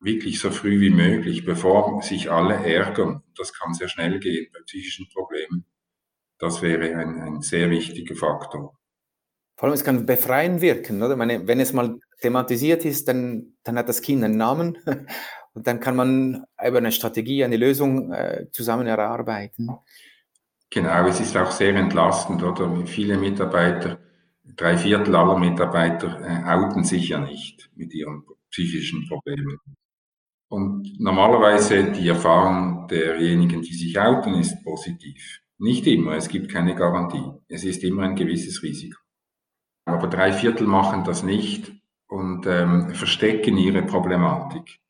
wirklich 0.00 0.38
so 0.40 0.50
früh 0.50 0.80
wie 0.80 0.90
möglich, 0.90 1.44
bevor 1.44 2.00
sich 2.02 2.30
alle 2.30 2.54
ärgern, 2.54 3.22
das 3.36 3.52
kann 3.52 3.74
sehr 3.74 3.88
schnell 3.88 4.18
gehen 4.18 4.46
bei 4.52 4.60
psychischen 4.64 5.08
Problemen, 5.12 5.66
das 6.38 6.62
wäre 6.62 6.96
ein, 6.96 7.20
ein 7.20 7.40
sehr 7.42 7.68
wichtiger 7.68 8.14
Faktor. 8.16 8.78
Vor 9.56 9.68
allem, 9.68 9.74
es 9.74 9.84
kann 9.84 10.06
befreien 10.06 10.62
wirken, 10.62 11.02
oder? 11.02 11.16
Meine, 11.16 11.46
wenn 11.46 11.60
es 11.60 11.74
mal 11.74 11.98
thematisiert 12.20 12.86
ist, 12.86 13.06
dann, 13.06 13.54
dann 13.62 13.76
hat 13.76 13.88
das 13.88 14.00
Kind 14.00 14.24
einen 14.24 14.38
Namen 14.38 14.78
und 15.52 15.66
dann 15.66 15.80
kann 15.80 15.96
man 15.96 16.44
über 16.66 16.78
eine 16.78 16.92
Strategie, 16.92 17.44
eine 17.44 17.58
Lösung 17.58 18.10
äh, 18.10 18.46
zusammen 18.52 18.86
erarbeiten. 18.86 19.68
Genau, 20.70 21.06
es 21.06 21.20
ist 21.20 21.36
auch 21.36 21.50
sehr 21.50 21.74
entlastend, 21.76 22.42
oder? 22.42 22.86
Viele 22.86 23.18
Mitarbeiter, 23.18 23.98
drei 24.56 24.76
Viertel 24.76 25.16
aller 25.16 25.38
Mitarbeiter 25.38 26.20
äh, 26.20 26.44
outen 26.44 26.84
sich 26.84 27.08
ja 27.08 27.20
nicht 27.20 27.70
mit 27.74 27.92
ihren 27.94 28.24
psychischen 28.50 29.08
Problemen. 29.08 29.58
Und 30.48 31.00
normalerweise 31.00 31.90
die 31.92 32.08
Erfahrung 32.08 32.86
derjenigen, 32.88 33.62
die 33.62 33.74
sich 33.74 33.98
outen, 33.98 34.34
ist 34.34 34.62
positiv. 34.62 35.40
Nicht 35.58 35.86
immer, 35.86 36.16
es 36.16 36.28
gibt 36.28 36.50
keine 36.50 36.74
Garantie. 36.74 37.32
Es 37.48 37.64
ist 37.64 37.82
immer 37.82 38.02
ein 38.02 38.16
gewisses 38.16 38.62
Risiko. 38.62 39.00
Aber 39.86 40.06
drei 40.08 40.32
Viertel 40.32 40.66
machen 40.66 41.04
das 41.04 41.22
nicht 41.22 41.72
und 42.08 42.46
ähm, 42.46 42.94
verstecken 42.94 43.56
ihre 43.56 43.82
Problematik. 43.82 44.80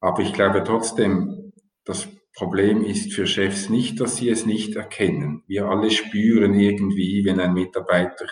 Aber 0.00 0.20
ich 0.22 0.32
glaube 0.32 0.62
trotzdem, 0.64 1.52
das 1.84 2.08
Problem 2.34 2.84
ist 2.84 3.12
für 3.12 3.26
Chefs 3.26 3.68
nicht, 3.68 4.00
dass 4.00 4.16
sie 4.16 4.28
es 4.28 4.46
nicht 4.46 4.74
erkennen. 4.76 5.42
Wir 5.46 5.66
alle 5.66 5.90
spüren 5.90 6.54
irgendwie, 6.54 7.24
wenn 7.24 7.40
ein 7.40 7.54
Mitarbeiter 7.54 8.26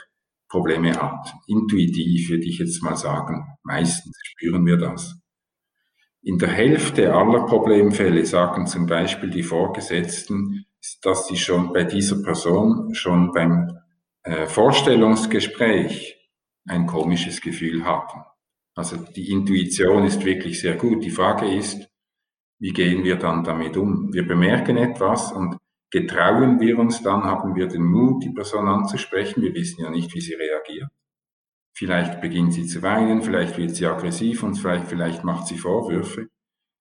Probleme 0.50 0.92
hat. 1.00 1.32
Intuitiv 1.46 2.28
würde 2.28 2.44
ich 2.44 2.58
jetzt 2.58 2.82
mal 2.82 2.96
sagen. 2.96 3.56
Meistens 3.62 4.18
spüren 4.22 4.66
wir 4.66 4.76
das. 4.76 5.16
In 6.22 6.38
der 6.38 6.50
Hälfte 6.50 7.14
aller 7.14 7.46
Problemfälle 7.46 8.26
sagen 8.26 8.66
zum 8.66 8.86
Beispiel 8.86 9.30
die 9.30 9.42
Vorgesetzten, 9.42 10.66
dass 11.02 11.28
sie 11.28 11.38
schon 11.38 11.72
bei 11.72 11.84
dieser 11.84 12.22
Person 12.22 12.94
schon 12.94 13.32
beim 13.32 13.78
äh, 14.22 14.46
Vorstellungsgespräch 14.46 16.16
ein 16.68 16.86
komisches 16.86 17.40
Gefühl 17.40 17.84
hatten. 17.84 18.20
Also 18.74 18.96
die 18.96 19.30
Intuition 19.30 20.04
ist 20.04 20.24
wirklich 20.24 20.60
sehr 20.60 20.76
gut. 20.76 21.02
Die 21.04 21.10
Frage 21.10 21.54
ist, 21.54 21.88
wie 22.58 22.72
gehen 22.72 23.04
wir 23.04 23.16
dann 23.16 23.42
damit 23.42 23.76
um? 23.76 24.12
Wir 24.12 24.26
bemerken 24.26 24.76
etwas 24.76 25.32
und 25.32 25.56
getrauen 25.90 26.60
wir 26.60 26.78
uns 26.78 27.02
dann, 27.02 27.24
haben 27.24 27.54
wir 27.54 27.66
den 27.66 27.84
Mut, 27.84 28.22
die 28.24 28.30
Person 28.30 28.68
anzusprechen. 28.68 29.42
Wir 29.42 29.54
wissen 29.54 29.82
ja 29.82 29.90
nicht, 29.90 30.14
wie 30.14 30.20
sie 30.20 30.34
reagiert. 30.34 30.88
Vielleicht 31.76 32.20
beginnt 32.20 32.52
sie 32.52 32.66
zu 32.66 32.82
weinen, 32.82 33.22
vielleicht 33.22 33.56
wird 33.56 33.74
sie 33.74 33.86
aggressiv 33.86 34.42
und 34.42 34.56
vielleicht, 34.56 34.88
vielleicht 34.88 35.24
macht 35.24 35.46
sie 35.46 35.56
Vorwürfe. 35.56 36.28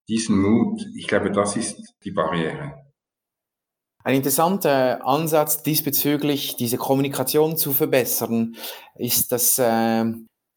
Diesen 0.08 0.42
Mut, 0.42 0.82
ich 0.96 1.08
glaube, 1.08 1.32
das 1.32 1.56
ist 1.56 1.96
die 2.04 2.12
Barriere. 2.12 2.84
Ein 4.04 4.16
interessanter 4.16 5.06
Ansatz 5.06 5.62
diesbezüglich, 5.62 6.56
diese 6.56 6.78
Kommunikation 6.78 7.58
zu 7.58 7.74
verbessern, 7.74 8.56
ist, 8.96 9.32
dass, 9.32 9.60
äh, 9.60 10.06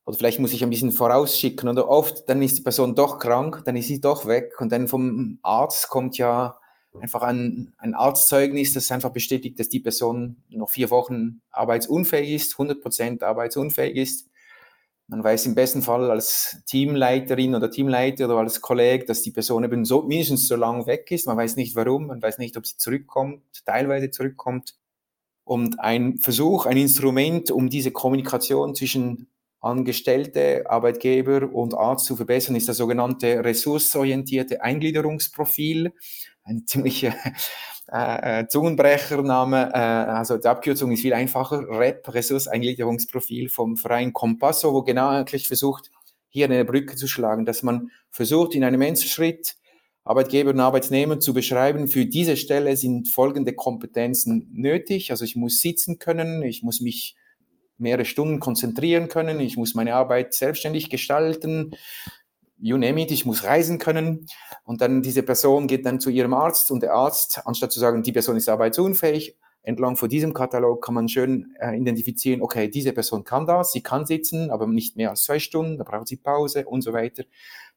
oder 0.06 0.16
vielleicht 0.16 0.38
muss 0.38 0.52
ich 0.52 0.62
ein 0.62 0.71
bisschen 0.71 0.92
vorausschicken, 0.92 1.68
oder 1.68 1.88
oft, 1.88 2.28
dann 2.28 2.40
ist 2.40 2.59
die 2.59 2.62
Person 2.62 2.94
doch 2.94 3.18
krank, 3.18 3.62
dann 3.64 3.76
ist 3.76 3.88
sie 3.88 4.00
doch 4.00 4.26
weg 4.26 4.61
und 4.61 4.73
dann 4.73 4.88
vom 4.88 5.38
Arzt 5.42 5.88
kommt 5.88 6.18
ja 6.18 6.59
einfach 7.00 7.22
ein, 7.22 7.72
ein 7.78 7.94
Arztzeugnis, 7.94 8.72
das 8.72 8.90
einfach 8.92 9.12
bestätigt, 9.12 9.58
dass 9.58 9.68
die 9.68 9.80
Person 9.80 10.37
noch 10.50 10.70
vier 10.70 10.90
Wochen 10.90 11.40
arbeitsunfähig 11.50 12.32
ist, 12.32 12.52
100 12.52 12.80
Prozent 12.80 13.22
arbeitsunfähig 13.22 13.96
ist. 13.96 14.28
Man 15.08 15.22
weiß 15.22 15.46
im 15.46 15.54
besten 15.54 15.82
Fall 15.82 16.11
als 16.11 16.62
Teamleiterin 16.66 17.54
oder 17.54 17.70
Teamleiter 17.70 18.26
oder 18.26 18.38
als 18.38 18.61
Kollege, 18.61 19.04
dass 19.04 19.22
die 19.22 19.30
Person 19.30 19.64
eben 19.64 19.84
so 19.84 20.02
mindestens 20.02 20.49
so 20.49 20.56
lang 20.56 20.87
weg 20.87 21.11
ist. 21.11 21.26
Man 21.26 21.37
weiß 21.37 21.56
nicht 21.56 21.76
warum, 21.76 22.06
man 22.06 22.22
weiß 22.22 22.38
nicht, 22.38 22.56
ob 22.56 22.66
sie 22.66 22.76
zurückkommt, 22.76 23.42
teilweise 23.64 24.11
zurückkommt. 24.11 24.76
Und 25.44 25.80
ein 25.80 26.18
Versuch, 26.18 26.66
ein 26.66 26.76
Instrument, 26.76 27.50
um 27.50 27.68
diese 27.68 27.90
Kommunikation 27.90 28.75
zwischen 28.75 29.28
Angestellte, 29.61 30.64
Arbeitgeber 30.68 31.52
und 31.52 31.75
Arzt 31.75 32.06
zu 32.06 32.16
verbessern, 32.16 32.56
ist 32.56 32.68
das 32.68 32.78
sogenannte 32.78 33.44
ressourcenorientierte 33.44 34.62
Eingliederungsprofil. 34.62 35.92
Ein 36.44 36.66
ziemlicher 36.66 37.14
äh, 37.92 38.40
äh, 38.40 38.49
Zungenbrechername, 38.49 39.70
äh, 39.72 39.76
also 39.76 40.38
die 40.38 40.49
Abkürzung 40.49 40.92
ist 40.92 41.02
viel 41.02 41.14
einfacher, 41.14 41.68
REP, 41.68 42.12
Ressourceneingliederungsprofil 42.12 43.49
vom 43.49 43.76
Verein 43.76 44.12
Compasso, 44.12 44.72
wo 44.72 44.82
genau 44.82 45.08
eigentlich 45.08 45.46
versucht, 45.46 45.90
hier 46.28 46.46
eine 46.46 46.64
Brücke 46.64 46.96
zu 46.96 47.06
schlagen, 47.06 47.44
dass 47.44 47.62
man 47.62 47.90
versucht, 48.11 48.54
in 48.54 48.64
einem 48.64 48.78
Menschenschritt 48.78 49.56
Arbeitgeber 50.04 50.50
und 50.50 50.61
Arbeitnehmer 50.61 51.20
zu 51.20 51.32
beschreiben, 51.32 51.87
für 51.87 52.06
diese 52.06 52.37
Stelle 52.37 52.76
sind 52.76 53.08
folgende 53.08 53.52
Kompetenzen 53.52 54.49
nötig. 54.52 55.12
Also 55.12 55.25
ich 55.25 55.37
muss 55.37 55.61
sitzen 55.61 55.99
können, 56.00 56.42
ich 56.42 56.62
muss 56.64 56.80
mich 56.80 57.14
mehrere 57.78 58.04
Stunden 58.04 58.40
konzentrieren 58.40 59.08
können, 59.08 59.38
ich 59.38 59.56
muss 59.56 59.75
meine 59.75 59.94
Arbeit 59.94 60.34
selbstständig 60.34 60.90
gestalten, 60.90 61.76
you 62.62 62.78
name 62.78 63.02
it, 63.02 63.11
ich 63.11 63.26
muss 63.26 63.45
reisen 63.45 63.78
können. 63.78 64.26
Und 64.64 64.81
dann 64.81 65.02
diese 65.02 65.23
Person 65.23 65.66
geht 65.66 65.85
dann 65.85 66.00
zu 66.00 66.11
ihrem 66.11 66.33
Arzt 66.33 66.71
und 66.71 66.83
der 66.83 66.95
Arzt, 66.95 67.42
anstatt 67.45 67.73
zu 67.73 67.81
sagen, 67.81 68.02
die 68.02 68.12
Person 68.12 68.37
ist 68.37 68.49
arbeitsunfähig, 68.49 69.37
entlang 69.62 69.97
von 69.97 70.09
diesem 70.09 70.33
Katalog 70.33 70.85
kann 70.85 70.95
man 70.95 71.09
schön 71.09 71.54
äh, 71.61 71.76
identifizieren, 71.76 72.40
okay, 72.40 72.69
diese 72.69 72.92
Person 72.92 73.25
kann 73.25 73.47
das, 73.47 73.73
sie 73.73 73.83
kann 73.83 74.07
sitzen, 74.07 74.50
aber 74.50 74.66
nicht 74.66 74.97
mehr 74.97 75.11
als 75.11 75.25
zwei 75.25 75.38
Stunden, 75.38 75.76
da 75.76 75.85
braucht 75.85 76.09
sie 76.09 76.16
Pause 76.16 76.64
und 76.66 76.83
so 76.83 76.92
weiter. 76.92 77.25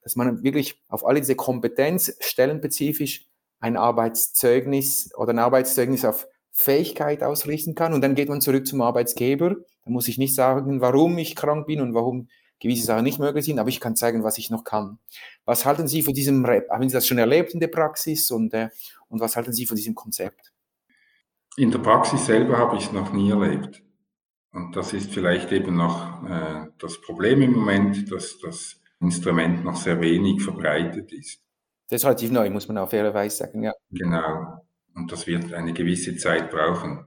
Dass 0.02 0.16
man 0.16 0.44
wirklich 0.44 0.82
auf 0.88 1.06
alle 1.06 1.20
diese 1.20 1.36
Kompetenz 1.36 2.16
stellenspezifisch 2.20 3.28
ein 3.60 3.78
Arbeitszeugnis 3.78 5.10
oder 5.18 5.34
ein 5.34 5.40
Arbeitszeugnis 5.40 6.06
auf 6.06 6.28
Fähigkeit 6.52 7.24
ausrichten 7.24 7.74
kann. 7.74 7.94
Und 7.94 8.02
dann 8.02 8.16
geht 8.16 8.30
man 8.30 8.40
zurück 8.40 8.68
zum 8.68 8.82
Arbeitsgeber. 8.82 9.56
Da 9.84 9.92
muss 9.92 10.08
ich 10.08 10.18
nicht 10.18 10.36
sagen, 10.36 10.80
warum 10.80 11.18
ich 11.18 11.36
krank 11.36 11.66
bin 11.66 11.82
und 11.82 11.94
warum 11.94 12.28
gewisse 12.60 12.86
Sachen 12.86 13.04
nicht 13.04 13.20
möglich 13.20 13.46
sind, 13.46 13.60
aber 13.60 13.70
ich 13.70 13.80
kann 13.80 13.96
zeigen, 13.96 14.24
was 14.24 14.38
ich 14.38 14.50
noch 14.50 14.64
kann. 14.64 15.00
Was 15.46 15.66
halten 15.66 15.88
Sie 15.88 16.02
von 16.02 16.14
diesem 16.14 16.46
Rap? 16.46 16.70
Haben 16.70 16.88
Sie 16.88 16.94
das 16.94 17.08
schon 17.08 17.18
erlebt 17.18 17.54
in 17.54 17.60
der 17.60 17.68
Praxis 17.68 18.32
und, 18.32 18.54
äh, 18.54 18.70
und 19.08 19.20
was 19.20 19.36
halten 19.36 19.54
Sie 19.54 19.66
von 19.66 19.76
diesem 19.76 19.96
Konzept? 19.96 20.54
In 21.58 21.72
der 21.72 21.80
Praxis 21.80 22.26
selber 22.26 22.58
habe 22.58 22.78
ich 22.78 22.86
es 22.86 22.92
noch 22.92 23.14
nie 23.14 23.30
erlebt. 23.30 23.82
Und 24.52 24.76
das 24.76 24.94
ist 24.94 25.12
vielleicht 25.12 25.52
eben 25.52 25.76
noch 25.76 26.24
äh, 26.30 26.68
das 26.80 27.02
Problem 27.02 27.42
im 27.42 27.54
Moment, 27.54 28.12
dass 28.12 28.40
das 28.40 28.82
Instrument 29.02 29.64
noch 29.64 29.76
sehr 29.76 30.00
wenig 30.00 30.42
verbreitet 30.42 31.12
ist. 31.12 31.42
Das 31.90 32.02
ist 32.02 32.06
relativ 32.06 32.32
neu, 32.32 32.50
muss 32.50 32.68
man 32.68 32.78
auch 32.78 32.90
fairerweise 32.90 33.38
sagen, 33.38 33.64
ja. 33.64 33.74
Genau. 33.92 34.66
Und 34.96 35.12
das 35.12 35.28
wird 35.28 35.54
eine 35.54 35.74
gewisse 35.74 36.16
Zeit 36.16 36.50
brauchen. 36.52 37.06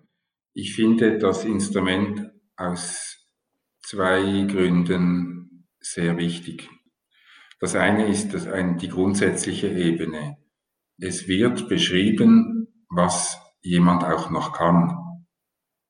Ich 0.53 0.75
finde 0.75 1.19
das 1.19 1.45
Instrument 1.45 2.31
aus 2.57 3.27
zwei 3.83 4.47
Gründen 4.51 5.38
sehr 5.81 6.17
wichtig. 6.17 6.69
Das 7.61 7.75
eine 7.75 8.07
ist 8.07 8.35
das 8.35 8.47
eine, 8.47 8.77
die 8.77 8.89
grundsätzliche 8.89 9.67
Ebene. 9.69 10.37
Es 11.01 11.29
wird 11.29 11.69
beschrieben, 11.69 12.69
was 12.89 13.41
jemand 13.63 14.05
auch 14.05 14.31
noch 14.31 14.53
kann. 14.53 14.97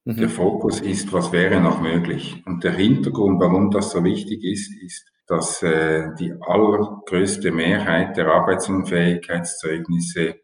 Mhm. 0.05 0.17
Der 0.17 0.31
Fokus 0.31 0.81
ist, 0.81 1.13
was 1.13 1.31
wäre 1.33 1.61
noch 1.61 1.81
möglich. 1.81 2.43
Und 2.47 2.65
der 2.65 2.73
Hintergrund, 2.73 3.41
warum 3.41 3.71
das 3.71 3.91
so 3.91 4.03
wichtig 4.05 4.43
ist, 4.45 4.73
ist, 4.83 5.13
dass 5.27 5.63
äh, 5.63 6.09
die 6.19 6.33
allergrößte 6.41 7.53
Mehrheit 7.53 8.17
der 8.17 8.29
Arbeitsunfähigkeitszeugnisse 8.29 10.37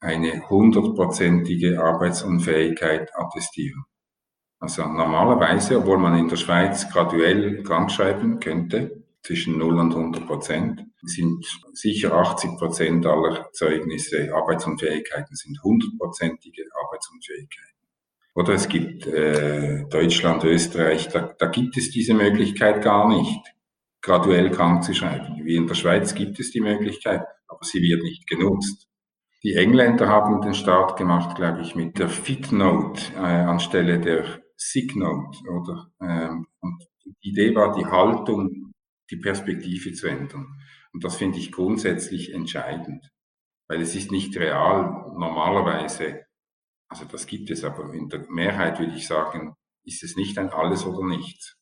eine 0.00 0.48
hundertprozentige 0.48 1.82
Arbeitsunfähigkeit 1.82 3.10
attestieren. 3.16 3.84
Also 4.60 4.82
normalerweise, 4.82 5.78
obwohl 5.78 5.98
man 5.98 6.18
in 6.18 6.28
der 6.28 6.36
Schweiz 6.36 6.90
graduell 6.90 7.62
krankschreiben 7.62 8.40
könnte, 8.40 9.04
zwischen 9.22 9.58
0 9.58 9.78
und 9.78 9.94
100 9.94 10.26
Prozent, 10.26 10.84
sind 11.02 11.44
sicher 11.74 12.14
80 12.14 12.56
Prozent 12.56 13.06
aller 13.06 13.50
Zeugnisse 13.52 14.34
Arbeitsunfähigkeiten 14.34 15.36
sind 15.36 15.62
hundertprozentige 15.62 16.64
Arbeitsunfähigkeiten. 16.84 17.76
Oder 18.34 18.54
es 18.54 18.68
gibt 18.68 19.06
äh, 19.06 19.84
Deutschland, 19.90 20.44
Österreich, 20.44 21.08
da, 21.08 21.34
da 21.38 21.46
gibt 21.48 21.76
es 21.76 21.90
diese 21.90 22.14
Möglichkeit 22.14 22.82
gar 22.82 23.08
nicht, 23.08 23.40
graduell 24.00 24.50
krank 24.50 24.84
zu 24.84 24.94
schreiben. 24.94 25.44
Wie 25.44 25.56
in 25.56 25.66
der 25.66 25.74
Schweiz 25.74 26.14
gibt 26.14 26.38
es 26.40 26.50
die 26.50 26.60
Möglichkeit, 26.60 27.24
aber 27.48 27.64
sie 27.64 27.82
wird 27.82 28.02
nicht 28.02 28.26
genutzt. 28.28 28.86
Die 29.42 29.54
Engländer 29.54 30.08
haben 30.08 30.40
den 30.40 30.54
Start 30.54 30.96
gemacht, 30.96 31.36
glaube 31.36 31.62
ich, 31.62 31.74
mit 31.74 31.98
der 31.98 32.08
Fitnote 32.08 33.02
äh, 33.14 33.18
anstelle 33.18 33.98
der 33.98 34.24
Signal 34.60 35.30
oder 35.48 35.90
ähm, 36.00 36.46
und 36.60 36.84
die 37.04 37.30
Idee 37.30 37.54
war 37.54 37.74
die 37.76 37.86
Haltung 37.86 38.72
die 39.10 39.16
Perspektive 39.16 39.92
zu 39.92 40.08
ändern. 40.08 40.60
Und 40.92 41.04
das 41.04 41.16
finde 41.16 41.38
ich 41.38 41.52
grundsätzlich 41.52 42.34
entscheidend, 42.34 43.10
weil 43.68 43.80
es 43.80 43.94
ist 43.94 44.10
nicht 44.10 44.36
real 44.36 45.12
normalerweise, 45.16 46.24
also 46.90 47.04
das 47.04 47.26
gibt 47.26 47.50
es, 47.50 47.64
aber 47.64 47.92
in 47.94 48.08
der 48.08 48.28
Mehrheit 48.30 48.78
würde 48.78 48.94
ich 48.94 49.06
sagen, 49.06 49.54
ist 49.84 50.02
es 50.02 50.16
nicht 50.16 50.38
ein 50.38 50.50
alles 50.50 50.84
oder 50.84 51.06
nichts. 51.06 51.56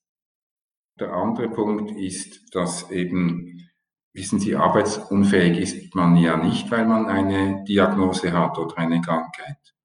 Der 0.99 1.13
andere 1.13 1.51
Punkt 1.51 1.91
ist, 1.91 2.55
dass 2.55 2.91
eben, 2.91 3.69
wissen 4.15 4.41
Sie, 4.41 4.57
arbeitsunfähig 4.57 5.59
ist 5.59 5.95
man 5.95 6.17
ja 6.17 6.37
nicht, 6.37 6.71
weil 6.71 6.87
man 6.87 7.07
eine 7.07 7.63
Diagnose 7.65 8.33
hat 8.33 8.59
oder 8.59 8.79
eine 8.79 9.01
Krankheit. 9.03 9.76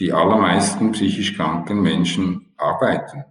Die 0.00 0.12
allermeisten 0.12 0.92
psychisch 0.92 1.36
kranken 1.36 1.80
Menschen 1.80 2.52
arbeiten. 2.56 3.24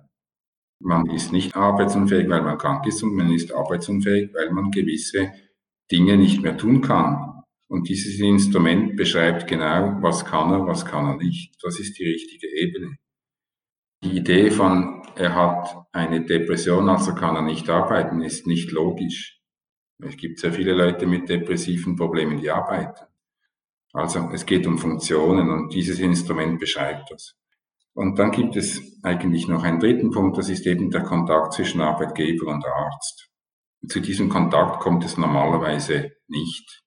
Man 0.79 1.09
ist 1.09 1.31
nicht 1.31 1.55
arbeitsunfähig, 1.55 2.29
weil 2.29 2.41
man 2.41 2.57
krank 2.57 2.85
ist, 2.87 3.03
und 3.03 3.15
man 3.15 3.31
ist 3.31 3.53
arbeitsunfähig, 3.53 4.33
weil 4.33 4.51
man 4.51 4.71
gewisse 4.71 5.33
Dinge 5.91 6.17
nicht 6.17 6.41
mehr 6.41 6.57
tun 6.57 6.81
kann. 6.81 7.43
Und 7.69 7.89
dieses 7.89 8.19
Instrument 8.19 8.95
beschreibt 8.95 9.47
genau, 9.47 9.97
was 10.01 10.25
kann 10.25 10.51
er, 10.51 10.67
was 10.67 10.85
kann 10.85 11.05
er 11.07 11.17
nicht. 11.17 11.55
Das 11.63 11.79
ist 11.79 11.97
die 11.97 12.05
richtige 12.05 12.47
Ebene. 12.47 12.97
Die 14.03 14.17
Idee 14.17 14.51
von, 14.51 15.01
er 15.15 15.33
hat 15.35 15.87
eine 15.91 16.25
Depression, 16.25 16.89
also 16.89 17.15
kann 17.15 17.35
er 17.35 17.41
nicht 17.41 17.69
arbeiten, 17.69 18.21
ist 18.21 18.47
nicht 18.47 18.71
logisch. 18.71 19.41
Es 20.01 20.17
gibt 20.17 20.39
sehr 20.39 20.51
viele 20.51 20.73
Leute 20.73 21.07
mit 21.07 21.29
depressiven 21.29 21.95
Problemen, 21.95 22.39
die 22.39 22.51
arbeiten. 22.51 23.05
Also 23.93 24.29
es 24.33 24.45
geht 24.45 24.67
um 24.67 24.77
Funktionen 24.77 25.49
und 25.49 25.73
dieses 25.73 25.99
Instrument 25.99 26.59
beschreibt 26.59 27.11
das. 27.11 27.35
Und 27.93 28.17
dann 28.17 28.31
gibt 28.31 28.55
es 28.55 28.81
eigentlich 29.03 29.47
noch 29.47 29.63
einen 29.63 29.79
dritten 29.79 30.09
Punkt, 30.09 30.37
das 30.37 30.49
ist 30.49 30.65
eben 30.65 30.89
der 30.89 31.03
Kontakt 31.03 31.53
zwischen 31.53 31.79
Arbeitgeber 31.79 32.47
und 32.47 32.65
Arzt. 32.65 33.29
Zu 33.87 33.99
diesem 33.99 34.29
Kontakt 34.29 34.79
kommt 34.79 35.05
es 35.05 35.17
normalerweise 35.17 36.11
nicht. 36.27 36.81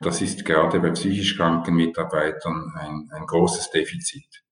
Das 0.00 0.20
ist 0.20 0.44
gerade 0.44 0.80
bei 0.80 0.90
psychisch 0.90 1.36
kranken 1.36 1.76
Mitarbeitern 1.76 2.72
ein, 2.76 3.08
ein 3.12 3.26
großes 3.26 3.70
Defizit 3.70 4.42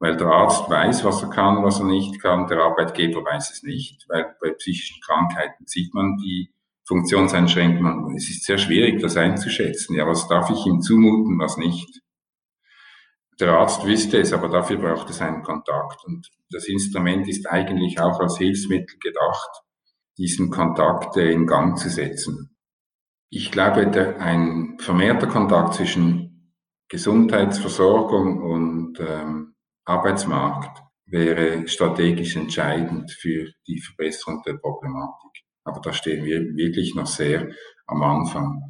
weil 0.00 0.16
der 0.16 0.28
Arzt 0.28 0.68
weiß, 0.68 1.04
was 1.04 1.22
er 1.22 1.28
kann, 1.28 1.62
was 1.62 1.78
er 1.78 1.84
nicht 1.84 2.20
kann, 2.20 2.48
der 2.48 2.58
Arbeitgeber 2.58 3.22
weiß 3.22 3.52
es 3.52 3.62
nicht, 3.62 4.06
weil 4.08 4.34
bei 4.40 4.50
psychischen 4.52 5.00
Krankheiten 5.02 5.66
sieht 5.66 5.94
man 5.94 6.16
die 6.16 6.50
Funktionseinschränkungen. 6.90 8.16
Es 8.16 8.28
ist 8.28 8.44
sehr 8.44 8.58
schwierig, 8.58 9.00
das 9.00 9.16
einzuschätzen. 9.16 9.94
Ja, 9.94 10.08
was 10.08 10.26
darf 10.26 10.50
ich 10.50 10.66
ihm 10.66 10.80
zumuten, 10.80 11.38
was 11.38 11.56
nicht? 11.56 12.00
Der 13.38 13.52
Arzt 13.52 13.86
wüsste 13.86 14.18
es, 14.18 14.32
aber 14.32 14.48
dafür 14.48 14.78
braucht 14.78 15.08
es 15.08 15.20
einen 15.20 15.44
Kontakt. 15.44 16.04
Und 16.04 16.28
das 16.50 16.66
Instrument 16.66 17.28
ist 17.28 17.48
eigentlich 17.48 18.00
auch 18.00 18.18
als 18.18 18.38
Hilfsmittel 18.38 18.98
gedacht, 18.98 19.50
diesen 20.18 20.50
Kontakt 20.50 21.16
in 21.16 21.46
Gang 21.46 21.78
zu 21.78 21.88
setzen. 21.88 22.56
Ich 23.30 23.52
glaube, 23.52 23.86
der, 23.86 24.20
ein 24.20 24.76
vermehrter 24.80 25.28
Kontakt 25.28 25.74
zwischen 25.74 26.56
Gesundheitsversorgung 26.88 28.42
und 28.42 28.98
ähm, 28.98 29.54
Arbeitsmarkt 29.84 30.82
wäre 31.06 31.68
strategisch 31.68 32.34
entscheidend 32.34 33.12
für 33.12 33.46
die 33.68 33.80
Verbesserung 33.80 34.42
der 34.44 34.54
Problematik. 34.54 35.44
Aber 35.64 35.80
da 35.80 35.92
stehen 35.92 36.24
wir 36.24 36.40
wirklich 36.56 36.94
noch 36.94 37.06
sehr 37.06 37.48
am 37.86 38.02
Anfang. 38.02 38.60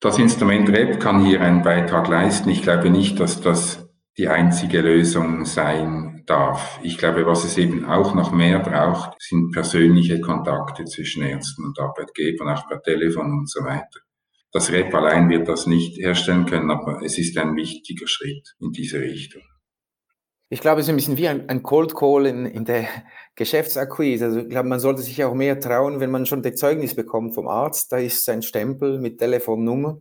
Das 0.00 0.18
Instrument 0.18 0.68
REP 0.68 1.00
kann 1.00 1.24
hier 1.24 1.40
einen 1.40 1.62
Beitrag 1.62 2.08
leisten. 2.08 2.50
Ich 2.50 2.62
glaube 2.62 2.90
nicht, 2.90 3.18
dass 3.18 3.40
das 3.40 3.88
die 4.18 4.28
einzige 4.28 4.80
Lösung 4.80 5.44
sein 5.44 6.22
darf. 6.26 6.78
Ich 6.82 6.98
glaube, 6.98 7.26
was 7.26 7.44
es 7.44 7.56
eben 7.58 7.84
auch 7.86 8.14
noch 8.14 8.32
mehr 8.32 8.60
braucht, 8.60 9.20
sind 9.20 9.52
persönliche 9.52 10.20
Kontakte 10.20 10.84
zwischen 10.84 11.22
Ärzten 11.22 11.64
und 11.64 11.78
Arbeitgebern, 11.78 12.48
auch 12.48 12.66
per 12.68 12.82
Telefon 12.82 13.32
und 13.32 13.50
so 13.50 13.64
weiter. 13.64 14.00
Das 14.52 14.70
REP 14.70 14.94
allein 14.94 15.28
wird 15.28 15.48
das 15.48 15.66
nicht 15.66 15.98
herstellen 15.98 16.46
können, 16.46 16.70
aber 16.70 17.02
es 17.02 17.18
ist 17.18 17.36
ein 17.36 17.56
wichtiger 17.56 18.06
Schritt 18.06 18.54
in 18.58 18.72
diese 18.72 19.00
Richtung. 19.00 19.42
Ich 20.48 20.60
glaube, 20.60 20.80
es 20.80 20.86
ist 20.86 20.90
ein 20.90 20.96
bisschen 20.96 21.16
wie 21.16 21.26
ein, 21.26 21.48
ein 21.48 21.64
Cold 21.64 21.96
Call 21.96 22.26
in, 22.26 22.46
in 22.46 22.64
der 22.64 22.86
Geschäftsakquise. 23.34 24.26
Also 24.26 24.40
ich 24.40 24.48
glaube, 24.48 24.68
man 24.68 24.78
sollte 24.78 25.02
sich 25.02 25.24
auch 25.24 25.34
mehr 25.34 25.58
trauen, 25.58 25.98
wenn 25.98 26.12
man 26.12 26.24
schon 26.24 26.42
das 26.42 26.54
Zeugnis 26.54 26.94
bekommt 26.94 27.34
vom 27.34 27.48
Arzt. 27.48 27.90
Da 27.90 27.98
ist 27.98 28.24
sein 28.24 28.42
Stempel 28.42 29.00
mit 29.00 29.18
Telefonnummer. 29.18 29.98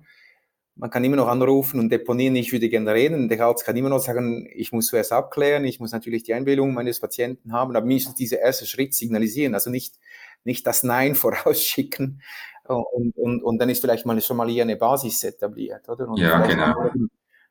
Man 0.76 0.92
kann 0.92 1.04
immer 1.04 1.16
noch 1.16 1.30
anrufen 1.30 1.80
und 1.80 1.90
deponieren, 1.90 2.36
ich 2.36 2.52
würde 2.52 2.70
gerne 2.70 2.94
reden. 2.94 3.28
Der 3.28 3.42
Arzt 3.42 3.66
kann 3.66 3.76
immer 3.76 3.90
noch 3.90 4.00
sagen, 4.00 4.48
ich 4.54 4.72
muss 4.72 4.88
zuerst 4.88 5.14
abklären, 5.14 5.66
ich 5.66 5.80
muss 5.80 5.94
natürlich 5.94 6.24
die 6.24 6.34
Einwilligung 6.34 6.74
meines 6.74 7.00
Patienten 7.00 7.52
haben, 7.52 7.76
aber 7.76 7.86
mindestens 7.86 8.16
dieser 8.16 8.40
erste 8.40 8.68
Schritt 8.68 8.94
signalisieren. 8.94 9.56
Also 9.56 9.72
nicht, 9.72 9.96
nicht 10.44 10.68
das 10.68 10.84
Nein 10.84 11.16
vorausschicken. 11.16 12.22
Und, 12.68 13.18
und, 13.18 13.44
und 13.44 13.58
dann 13.58 13.70
ist 13.70 13.82
vielleicht 13.82 14.06
mal 14.06 14.20
schon 14.22 14.38
mal 14.38 14.50
hier 14.50 14.64
eine 14.64 14.76
Basis 14.76 15.24
etabliert, 15.24 15.88
oder? 15.90 16.08
Und 16.08 16.18
ja, 16.20 16.46
genau 16.46 16.92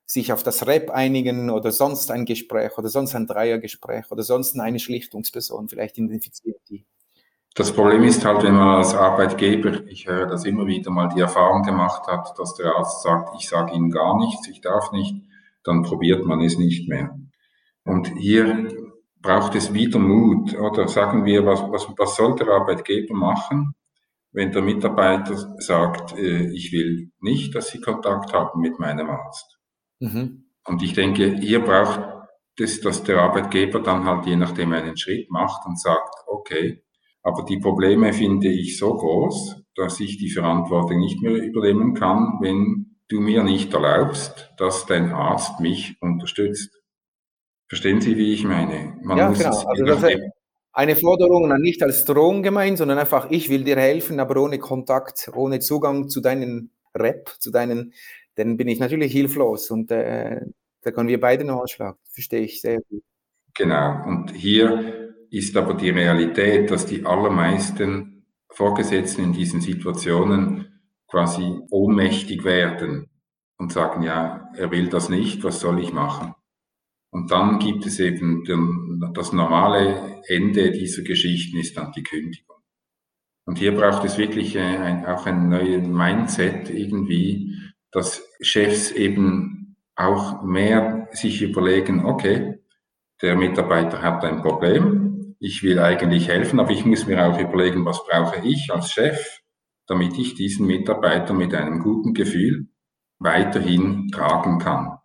sich 0.07 0.33
auf 0.33 0.43
das 0.43 0.67
Rap 0.67 0.91
einigen 0.91 1.51
oder 1.51 1.73
sonst 1.73 2.11
ein 2.11 2.25
Gespräch 2.25 2.77
oder 2.77 2.89
sonst 2.89 3.15
ein 3.15 3.27
Dreiergespräch 3.27 4.11
oder 4.11 4.23
sonst 4.23 4.59
eine 4.59 4.79
Schlichtungsperson 4.79 5.69
vielleicht 5.69 5.99
identifiziert 5.99 6.61
die. 6.69 6.85
Das 7.55 7.73
Problem 7.73 8.03
ist 8.03 8.25
halt, 8.25 8.43
wenn 8.43 8.55
man 8.55 8.79
als 8.79 8.95
Arbeitgeber, 8.95 9.87
ich 9.87 10.09
höre 10.09 10.27
das 10.27 10.45
immer 10.45 10.67
wieder 10.67 10.91
mal, 10.91 11.09
die 11.09 11.21
Erfahrung 11.21 11.63
gemacht 11.63 12.07
hat, 12.09 12.37
dass 12.37 12.55
der 12.55 12.75
Arzt 12.75 13.03
sagt, 13.03 13.31
ich 13.39 13.49
sage 13.49 13.73
Ihnen 13.75 13.91
gar 13.91 14.19
nichts, 14.19 14.49
ich 14.49 14.61
darf 14.61 14.91
nicht, 14.91 15.15
dann 15.63 15.85
probiert 15.85 16.27
man 16.27 16.41
es 16.41 16.59
nicht 16.59 16.89
mehr. 16.89 17.17
Und 17.85 18.09
hier 18.19 18.69
braucht 19.23 19.55
es 19.55 19.73
wieder 19.73 20.01
Mut, 20.01 20.59
oder 20.59 20.89
sagen 20.89 21.25
wir, 21.25 21.47
was, 21.47 21.61
was, 21.71 21.87
was 21.97 22.17
soll 22.17 22.35
der 22.35 22.49
Arbeitgeber 22.49 23.15
machen, 23.15 23.75
wenn 24.33 24.51
der 24.51 24.63
Mitarbeiter 24.63 25.57
sagt, 25.59 26.19
äh, 26.19 26.51
ich 26.51 26.73
will 26.73 27.13
nicht, 27.21 27.55
dass 27.55 27.69
Sie 27.69 27.81
Kontakt 27.81 28.33
haben 28.33 28.61
mit 28.61 28.81
meinem 28.81 29.09
Arzt. 29.09 29.59
Mhm. 30.01 30.45
Und 30.67 30.83
ich 30.83 30.95
denke, 30.95 31.37
hier 31.37 31.61
braucht 31.61 32.01
es, 32.59 32.81
dass 32.81 33.03
der 33.05 33.19
Arbeitgeber 33.19 33.81
dann 33.81 34.05
halt 34.05 34.27
je 34.27 34.37
nachdem 34.37 34.73
einen 34.73 34.97
Schritt 34.97 35.31
macht 35.31 35.67
und 35.67 35.79
sagt, 35.79 36.15
okay, 36.27 36.83
aber 37.23 37.45
die 37.45 37.59
Probleme 37.59 38.13
finde 38.13 38.49
ich 38.49 38.79
so 38.79 38.95
groß, 38.95 39.63
dass 39.75 39.99
ich 40.01 40.19
die 40.19 40.31
Verantwortung 40.31 40.99
nicht 40.99 41.21
mehr 41.23 41.33
übernehmen 41.33 41.95
kann, 41.95 42.39
wenn 42.41 42.97
du 43.09 43.21
mir 43.21 43.43
nicht 43.43 43.73
erlaubst, 43.73 44.53
dass 44.57 44.87
dein 44.87 45.13
Arzt 45.13 45.61
mich 45.61 45.97
unterstützt. 46.01 46.71
Verstehen 47.69 48.01
Sie, 48.01 48.17
wie 48.17 48.35
ich 48.35 48.45
meine? 48.45 48.99
Man 49.03 49.17
ja, 49.17 49.31
genau. 49.31 49.65
Also 49.67 49.85
das 49.85 50.03
ist 50.03 50.21
eine 50.73 50.97
Forderung 50.97 51.49
nicht 51.61 51.83
als 51.83 52.05
Drohung 52.05 52.43
gemeint, 52.43 52.79
sondern 52.79 52.99
einfach, 52.99 53.31
ich 53.31 53.49
will 53.49 53.65
dir 53.65 53.77
helfen, 53.77 54.21
aber 54.21 54.41
ohne 54.41 54.59
Kontakt, 54.59 55.31
ohne 55.35 55.61
Zugang 55.61 56.09
zu 56.09 56.21
deinen 56.21 56.73
Rep, 56.97 57.31
zu 57.39 57.51
deinen 57.51 57.95
dann 58.37 58.57
bin 58.57 58.69
ich 58.69 58.79
natürlich 58.79 59.13
hilflos 59.13 59.71
und 59.71 59.91
äh, 59.91 60.41
da 60.83 60.91
können 60.91 61.09
wir 61.09 61.21
beide 61.21 61.45
noch 61.45 61.61
anschlagen. 61.61 61.99
Verstehe 62.11 62.43
ich 62.43 62.61
sehr 62.61 62.81
gut. 62.89 63.03
Genau. 63.55 64.07
Und 64.07 64.33
hier 64.33 65.15
ist 65.31 65.57
aber 65.57 65.75
die 65.75 65.91
Realität, 65.91 66.71
dass 66.71 66.87
die 66.87 67.05
allermeisten 67.05 68.27
Vorgesetzten 68.51 69.25
in 69.25 69.33
diesen 69.33 69.61
Situationen 69.61 70.81
quasi 71.09 71.61
ohnmächtig 71.71 72.45
werden 72.45 73.09
und 73.57 73.73
sagen, 73.73 74.03
ja, 74.03 74.49
er 74.57 74.71
will 74.71 74.89
das 74.89 75.09
nicht, 75.09 75.45
was 75.45 75.61
soll 75.61 75.81
ich 75.81 75.93
machen? 75.93 76.35
Und 77.11 77.31
dann 77.31 77.61
gibt 77.61 77.87
es 77.87 78.01
eben 78.01 78.45
den, 78.45 79.01
das 79.15 79.33
normale 79.33 80.21
Ende 80.27 80.73
dieser 80.73 81.03
Geschichten 81.03 81.59
ist 81.59 81.77
dann 81.77 81.93
die 81.93 82.03
Kündigung. 82.03 82.57
Und 83.47 83.59
hier 83.59 83.75
braucht 83.77 84.05
es 84.05 84.19
wirklich 84.19 84.59
ein, 84.59 85.07
auch 85.07 85.27
ein 85.27 85.49
neues 85.49 85.87
Mindset 85.87 86.71
irgendwie, 86.71 87.57
dass 87.95 88.29
Chefs 88.41 88.91
eben 88.91 89.77
auch 89.95 90.43
mehr 90.43 91.09
sich 91.13 91.43
überlegen, 91.43 92.05
okay, 92.05 92.59
der 93.23 93.37
Mitarbeiter 93.37 94.03
hat 94.03 94.25
ein 94.25 94.43
Problem, 94.43 95.37
ich 95.39 95.63
will 95.63 95.79
eigentlich 95.79 96.29
helfen, 96.29 96.59
aber 96.59 96.71
ich 96.71 96.85
muss 96.85 97.07
mir 97.07 97.25
auch 97.25 97.39
überlegen, 97.39 97.85
was 97.85 98.05
brauche 98.05 98.45
ich 98.45 98.71
als 98.73 98.91
Chef, 98.91 99.41
damit 99.87 100.19
ich 100.19 100.35
diesen 100.35 100.67
Mitarbeiter 100.67 101.35
mit 101.35 101.55
einem 101.55 101.79
guten 101.79 102.15
Gefühl 102.15 102.67
weiterhin 103.21 104.09
tragen 104.11 104.59
kann. 104.59 104.99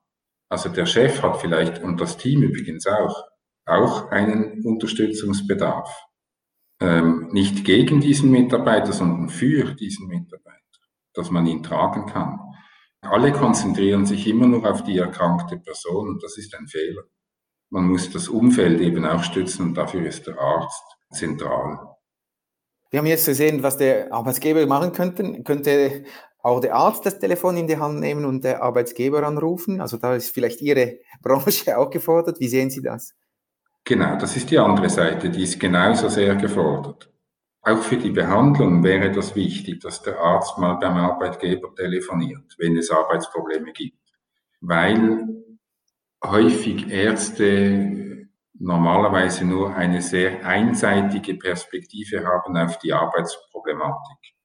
Also 0.49 0.69
der 0.69 0.88
Chef 0.88 1.21
hat 1.21 1.38
vielleicht 1.38 1.84
und 1.84 2.02
das 2.02 2.17
Team 2.17 2.41
übrigens 2.41 2.88
auch, 2.88 3.23
auch 3.67 4.10
einen 4.10 4.65
Unterstützungsbedarf. 4.65 5.95
Ähm, 6.82 7.30
nicht 7.32 7.65
gegen 7.65 8.02
diesen 8.02 8.32
Mitarbeiter, 8.32 8.93
sondern 8.93 9.30
für 9.30 9.75
diesen 9.75 10.08
Mitarbeiter, 10.08 10.58
dass 11.13 11.30
man 11.30 11.45
ihn 11.45 11.62
tragen 11.62 12.08
kann. 12.08 12.39
Alle 13.01 13.31
konzentrieren 13.31 14.05
sich 14.05 14.27
immer 14.27 14.47
nur 14.47 14.69
auf 14.69 14.83
die 14.83 14.97
erkrankte 14.97 15.57
Person 15.57 16.09
und 16.09 16.23
das 16.23 16.38
ist 16.38 16.53
ein 16.55 16.67
Fehler. 16.67 17.03
Man 17.69 17.85
muss 17.85 18.09
das 18.12 18.27
Umfeld 18.27 18.81
eben 18.81 19.05
auch 19.05 19.23
stützen 19.23 19.67
und 19.67 19.75
dafür 19.75 20.05
ist 20.05 20.27
der 20.27 20.39
Arzt 20.39 20.83
zentral. 21.12 21.79
Wir 22.89 22.99
haben 22.99 23.05
jetzt 23.05 23.27
gesehen, 23.27 23.62
was 23.62 23.77
der 23.77 24.12
Arbeitsgeber 24.12 24.65
machen 24.65 24.91
könnte. 24.91 25.43
Könnte 25.43 26.03
auch 26.41 26.59
der 26.59 26.75
Arzt 26.75 27.05
das 27.05 27.19
Telefon 27.19 27.57
in 27.57 27.67
die 27.67 27.77
Hand 27.77 27.99
nehmen 27.99 28.25
und 28.25 28.43
der 28.43 28.63
Arbeitsgeber 28.63 29.23
anrufen? 29.23 29.79
Also 29.79 29.97
da 29.97 30.15
ist 30.15 30.33
vielleicht 30.33 30.62
Ihre 30.62 30.99
Branche 31.21 31.77
auch 31.77 31.89
gefordert. 31.89 32.39
Wie 32.39 32.47
sehen 32.47 32.69
Sie 32.69 32.81
das? 32.81 33.13
Genau, 33.85 34.17
das 34.17 34.35
ist 34.35 34.49
die 34.51 34.59
andere 34.59 34.89
Seite, 34.89 35.29
die 35.29 35.43
ist 35.43 35.59
genauso 35.59 36.09
sehr 36.09 36.35
gefordert. 36.35 37.09
Auch 37.69 37.82
für 37.82 37.97
die 37.97 38.12
Behandlung 38.12 38.84
wäre 38.84 39.12
das 39.12 39.36
wichtig, 39.36 39.82
dass 39.82 40.01
der 40.01 40.19
Arzt 40.19 40.58
mal 40.58 40.75
beim 40.75 40.97
Arbeitgeber 40.97 41.73
telefoniert, 41.75 42.55
wenn 42.58 42.77
es 42.77 42.91
Arbeitsprobleme 42.91 43.71
gibt. 43.73 43.97
Weil 44.62 45.27
häufig 46.23 46.89
Ärzte 46.89 48.27
normalerweise 48.60 49.45
nur 49.45 49.75
eine 49.75 50.01
sehr 50.01 50.45
einseitige 50.45 51.36
Perspektive 51.36 52.25
haben 52.25 52.58
auf 52.58 52.77
die 52.79 52.93
Arbeitsproblematik. 52.93 54.36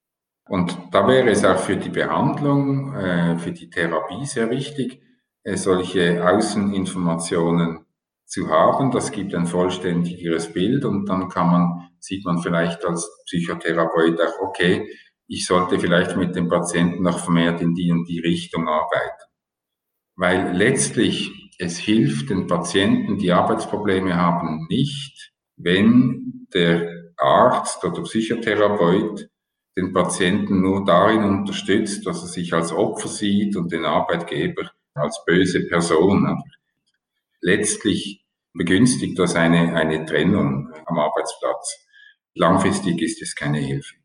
Und 0.46 0.76
da 0.92 1.06
wäre 1.08 1.30
es 1.30 1.44
auch 1.44 1.58
für 1.58 1.76
die 1.76 1.88
Behandlung, 1.88 2.94
äh, 2.94 3.38
für 3.38 3.52
die 3.52 3.70
Therapie 3.70 4.26
sehr 4.26 4.50
wichtig, 4.50 5.02
äh, 5.42 5.56
solche 5.56 6.26
Außeninformationen 6.28 7.86
zu 8.26 8.48
haben. 8.48 8.90
Das 8.90 9.12
gibt 9.12 9.34
ein 9.34 9.46
vollständigeres 9.46 10.52
Bild 10.52 10.84
und 10.84 11.08
dann 11.08 11.28
kann 11.28 11.50
man, 11.50 11.88
sieht 12.00 12.24
man 12.24 12.38
vielleicht 12.38 12.84
als 12.84 13.08
Psychotherapeut 13.26 14.20
auch, 14.20 14.40
okay, 14.40 14.88
ich 15.26 15.46
sollte 15.46 15.78
vielleicht 15.78 16.16
mit 16.16 16.36
dem 16.36 16.48
Patienten 16.48 17.02
noch 17.02 17.18
vermehrt 17.18 17.60
in 17.60 17.74
die 17.74 17.90
und 17.90 18.08
die 18.08 18.20
Richtung 18.20 18.68
arbeiten. 18.68 19.22
Weil 20.16 20.56
letztlich 20.56 21.32
es 21.58 21.78
hilft 21.78 22.30
den 22.30 22.46
Patienten, 22.46 23.18
die 23.18 23.32
Arbeitsprobleme 23.32 24.16
haben, 24.16 24.66
nicht, 24.68 25.32
wenn 25.56 26.46
der 26.52 27.12
Arzt 27.16 27.84
oder 27.84 28.02
Psychotherapeut 28.02 29.28
den 29.76 29.92
Patienten 29.92 30.60
nur 30.60 30.84
darin 30.84 31.24
unterstützt, 31.24 32.06
dass 32.06 32.22
er 32.22 32.28
sich 32.28 32.52
als 32.52 32.72
Opfer 32.72 33.08
sieht 33.08 33.56
und 33.56 33.72
den 33.72 33.84
Arbeitgeber 33.84 34.70
als 34.94 35.24
böse 35.26 35.66
Person. 35.66 36.42
Letztlich 37.46 38.24
begünstigt 38.54 39.18
das 39.18 39.34
eine, 39.34 39.76
eine 39.76 40.06
Trennung 40.06 40.72
am 40.86 40.98
Arbeitsplatz. 40.98 41.86
Langfristig 42.34 43.02
ist 43.02 43.20
es 43.20 43.34
keine 43.36 43.58
Hilfe. 43.58 43.96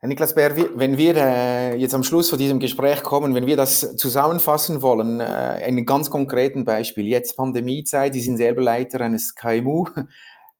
Herr 0.00 0.08
Niklas 0.08 0.34
Bär, 0.34 0.56
wenn 0.76 0.98
wir 0.98 1.14
äh, 1.16 1.76
jetzt 1.76 1.94
am 1.94 2.02
Schluss 2.02 2.28
von 2.28 2.38
diesem 2.40 2.58
Gespräch 2.58 3.04
kommen, 3.04 3.36
wenn 3.36 3.46
wir 3.46 3.56
das 3.56 3.94
zusammenfassen 3.96 4.82
wollen, 4.82 5.20
äh, 5.20 5.22
einen 5.22 5.86
ganz 5.86 6.10
konkreten 6.10 6.64
Beispiel. 6.64 7.06
Jetzt 7.06 7.36
Pandemiezeit, 7.36 8.12
Sie 8.14 8.20
sind 8.20 8.38
selber 8.38 8.60
Leiter 8.60 9.02
eines 9.02 9.36
KMU. 9.36 9.86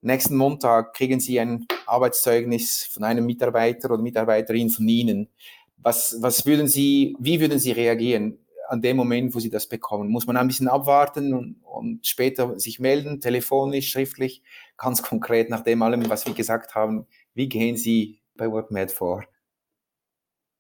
Nächsten 0.03 0.37
Montag 0.37 0.95
kriegen 0.95 1.19
Sie 1.19 1.41
ein 1.41 1.67
Arbeitszeugnis 1.85 2.89
von 2.93 3.03
einem 3.03 3.27
Mitarbeiter 3.27 3.91
oder 3.91 4.01
Mitarbeiterin 4.01 4.71
von 4.71 4.87
Ihnen. 4.87 5.31
Was, 5.79 6.17
was 6.21 6.47
würden 6.47 6.69
Sie, 6.69 7.17
wie 7.19 7.41
würden 7.41 7.59
Sie 7.59 7.73
reagieren 7.73 8.46
an 8.69 8.83
dem 8.83 8.97
Moment, 8.97 9.35
wo 9.35 9.39
Sie 9.39 9.51
das 9.51 9.69
bekommen? 9.69 10.11
Muss 10.11 10.27
man 10.27 10.37
ein 10.37 10.49
bisschen 10.49 10.69
abwarten 10.69 11.35
und, 11.35 11.57
und 11.63 12.07
später 12.07 12.59
sich 12.59 12.79
melden, 12.81 13.21
telefonisch, 13.21 13.91
schriftlich? 13.91 14.43
Ganz 14.77 15.03
konkret 15.03 15.51
nach 15.51 15.63
dem 15.63 15.83
allem, 15.83 16.09
was 16.09 16.27
wir 16.27 16.35
gesagt 16.35 16.75
haben, 16.75 17.07
wie 17.35 17.49
gehen 17.49 17.77
Sie 17.77 18.21
bei 18.37 18.51
WorkMed 18.51 18.91
vor? 18.91 19.25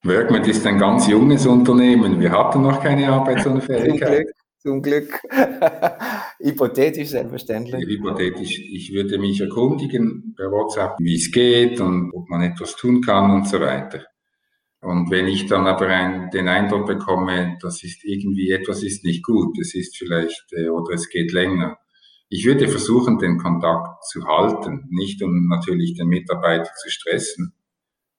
WorkMed 0.02 0.46
ist 0.46 0.66
ein 0.66 0.78
ganz 0.78 1.08
junges 1.08 1.46
Unternehmen. 1.46 2.20
Wir 2.20 2.30
hatten 2.30 2.62
noch 2.62 2.82
keine 2.82 3.08
Arbeitsunfähigkeit. 3.08 4.26
Zum 4.58 4.82
Glück. 4.82 5.20
Hypothetisch 6.40 7.10
selbstverständlich. 7.10 7.86
Hypothetisch. 7.86 8.58
Ich 8.58 8.92
würde 8.92 9.18
mich 9.18 9.40
erkundigen 9.40 10.34
per 10.36 10.50
WhatsApp, 10.50 10.96
wie 10.98 11.14
es 11.14 11.30
geht 11.30 11.80
und 11.80 12.10
ob 12.12 12.28
man 12.28 12.42
etwas 12.42 12.76
tun 12.76 13.00
kann 13.00 13.30
und 13.30 13.48
so 13.48 13.60
weiter. 13.60 14.04
Und 14.86 15.10
wenn 15.10 15.26
ich 15.26 15.46
dann 15.46 15.66
aber 15.66 15.88
ein, 15.88 16.30
den 16.30 16.46
Eindruck 16.46 16.86
bekomme, 16.86 17.58
das 17.60 17.82
ist 17.82 18.04
irgendwie 18.04 18.52
etwas 18.52 18.84
ist 18.84 19.04
nicht 19.04 19.24
gut, 19.24 19.58
es 19.58 19.74
ist 19.74 19.96
vielleicht 19.96 20.46
äh, 20.52 20.68
oder 20.68 20.94
es 20.94 21.08
geht 21.08 21.32
länger, 21.32 21.76
ich 22.28 22.46
würde 22.46 22.68
versuchen, 22.68 23.18
den 23.18 23.36
Kontakt 23.36 24.04
zu 24.04 24.28
halten, 24.28 24.86
nicht 24.90 25.20
um 25.24 25.48
natürlich 25.48 25.94
den 25.94 26.06
Mitarbeiter 26.06 26.70
zu 26.80 26.88
stressen, 26.88 27.52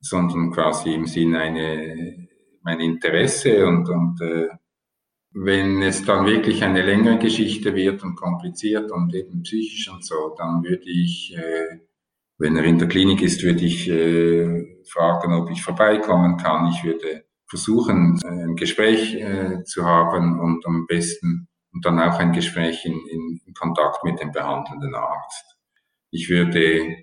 sondern 0.02 0.52
quasi 0.52 0.94
im 0.94 1.06
Sinne 1.06 1.40
eine, 1.40 2.28
mein 2.64 2.82
Interesse 2.82 3.66
und, 3.66 3.88
und 3.88 4.20
äh, 4.20 4.50
wenn 5.32 5.82
es 5.82 6.04
dann 6.04 6.26
wirklich 6.26 6.66
eine 6.66 6.82
längere 6.86 7.18
Geschichte 7.18 7.76
wird 7.76 8.04
und 8.04 8.16
kompliziert 8.18 8.92
und 8.92 9.16
eben 9.16 9.44
psychisch 9.44 9.90
und 9.90 10.04
so, 10.04 10.36
dann 10.38 10.64
würde 10.66 10.90
ich, 10.90 11.34
äh, 11.34 11.80
wenn 12.38 12.56
er 12.56 12.64
in 12.64 12.78
der 12.78 12.88
Klinik 12.88 13.22
ist, 13.22 13.44
würde 13.44 13.66
ich 13.66 13.90
äh, 13.90 14.84
fragen, 14.90 15.34
ob 15.34 15.50
ich 15.50 15.64
vorbeikommen 15.64 16.38
kann. 16.38 16.68
Ich 16.68 16.84
würde 16.84 17.26
versuchen, 17.48 18.20
äh, 18.24 18.28
ein 18.28 18.56
Gespräch 18.56 19.16
äh, 19.16 19.64
zu 19.64 19.86
haben 19.86 20.40
und 20.40 20.66
am 20.66 20.86
besten 20.88 21.48
und 21.74 21.86
dann 21.86 22.00
auch 22.00 22.20
ein 22.20 22.34
Gespräch 22.34 22.86
in, 22.86 22.94
in, 22.94 23.42
in 23.46 23.54
Kontakt 23.54 24.04
mit 24.04 24.20
dem 24.20 24.32
behandelnden 24.32 24.96
Arzt. 24.96 25.58
Ich 26.12 26.30
würde 26.30 26.98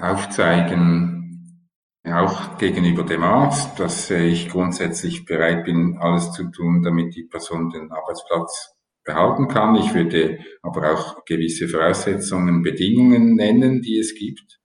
aufzeigen, 0.00 1.68
auch 2.04 2.58
gegenüber 2.58 3.04
dem 3.04 3.22
Arzt, 3.22 3.78
dass 3.78 4.10
ich 4.10 4.48
grundsätzlich 4.48 5.24
bereit 5.24 5.64
bin, 5.64 5.98
alles 5.98 6.32
zu 6.32 6.50
tun, 6.50 6.82
damit 6.82 7.14
die 7.14 7.24
Person 7.24 7.70
den 7.70 7.92
Arbeitsplatz 7.92 8.74
behalten 9.04 9.48
kann. 9.48 9.74
Ich 9.76 9.94
würde 9.94 10.38
aber 10.62 10.92
auch 10.92 11.24
gewisse 11.24 11.68
Voraussetzungen, 11.68 12.62
Bedingungen 12.62 13.34
nennen, 13.34 13.82
die 13.82 13.98
es 13.98 14.14
gibt. 14.14 14.60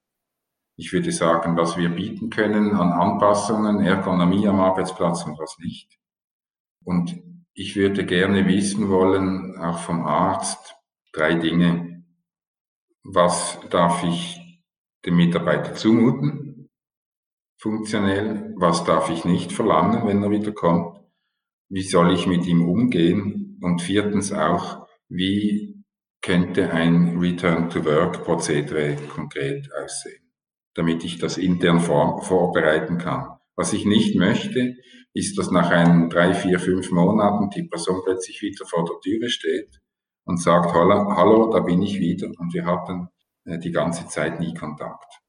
Ich 0.76 0.94
würde 0.94 1.12
sagen, 1.12 1.58
was 1.58 1.78
wir 1.78 1.90
bieten 1.90 2.30
können 2.30 2.74
an 2.76 2.92
Anpassungen, 2.92 3.82
Ergonomie 3.82 4.48
am 4.48 4.60
Arbeitsplatz 4.60 5.26
und 5.26 5.40
was 5.40 5.58
nicht. 5.60 5.98
Und 6.84 7.20
ich 7.54 7.76
würde 7.76 8.06
gerne 8.06 8.48
wissen 8.48 8.90
wollen, 8.90 9.58
auch 9.58 9.80
vom 9.80 10.06
Arzt, 10.06 10.76
drei 11.14 11.34
Dinge. 11.34 12.06
Was 13.04 13.60
darf 13.70 14.04
ich 14.04 14.40
dem 15.06 15.16
Mitarbeiter 15.16 15.74
zumuten? 15.74 16.48
funktionell, 17.58 18.54
was 18.56 18.84
darf 18.84 19.10
ich 19.10 19.26
nicht 19.26 19.52
verlangen, 19.52 20.08
wenn 20.08 20.24
er 20.24 20.30
wieder 20.30 20.52
kommt, 20.52 21.00
wie 21.70 21.82
soll 21.82 22.14
ich 22.14 22.28
mit 22.28 22.46
ihm 22.46 22.68
umgehen 22.68 23.47
und 23.62 23.82
viertens 23.82 24.32
auch, 24.32 24.88
wie 25.10 25.84
könnte 26.22 26.72
ein 26.72 27.18
Return-to-Work-Prozedere 27.18 28.98
konkret 29.08 29.70
aussehen, 29.82 30.32
damit 30.74 31.04
ich 31.04 31.20
das 31.20 31.38
intern 31.38 31.80
vor, 31.80 32.22
vorbereiten 32.22 32.98
kann. 32.98 33.38
Was 33.56 33.74
ich 33.74 33.86
nicht 33.86 34.16
möchte, 34.16 34.76
ist, 35.14 35.38
dass 35.38 35.52
nach 35.52 35.72
einen 35.72 36.10
drei, 36.10 36.34
vier, 36.34 36.60
fünf 36.60 36.92
Monaten 36.92 37.50
die 37.50 37.64
Person 37.64 38.02
plötzlich 38.04 38.42
wieder 38.42 38.66
vor 38.66 38.86
der 38.86 39.00
Türe 39.02 39.30
steht 39.30 39.80
und 40.26 40.42
sagt, 40.42 40.74
hallo, 40.74 41.16
hallo 41.16 41.52
da 41.52 41.62
bin 41.62 41.82
ich 41.82 42.00
wieder 42.00 42.28
und 42.38 42.54
wir 42.54 42.66
hatten 42.66 43.08
äh, 43.46 43.58
die 43.58 43.72
ganze 43.72 44.08
Zeit 44.08 44.40
nie 44.40 44.54
Kontakt. 44.54 45.22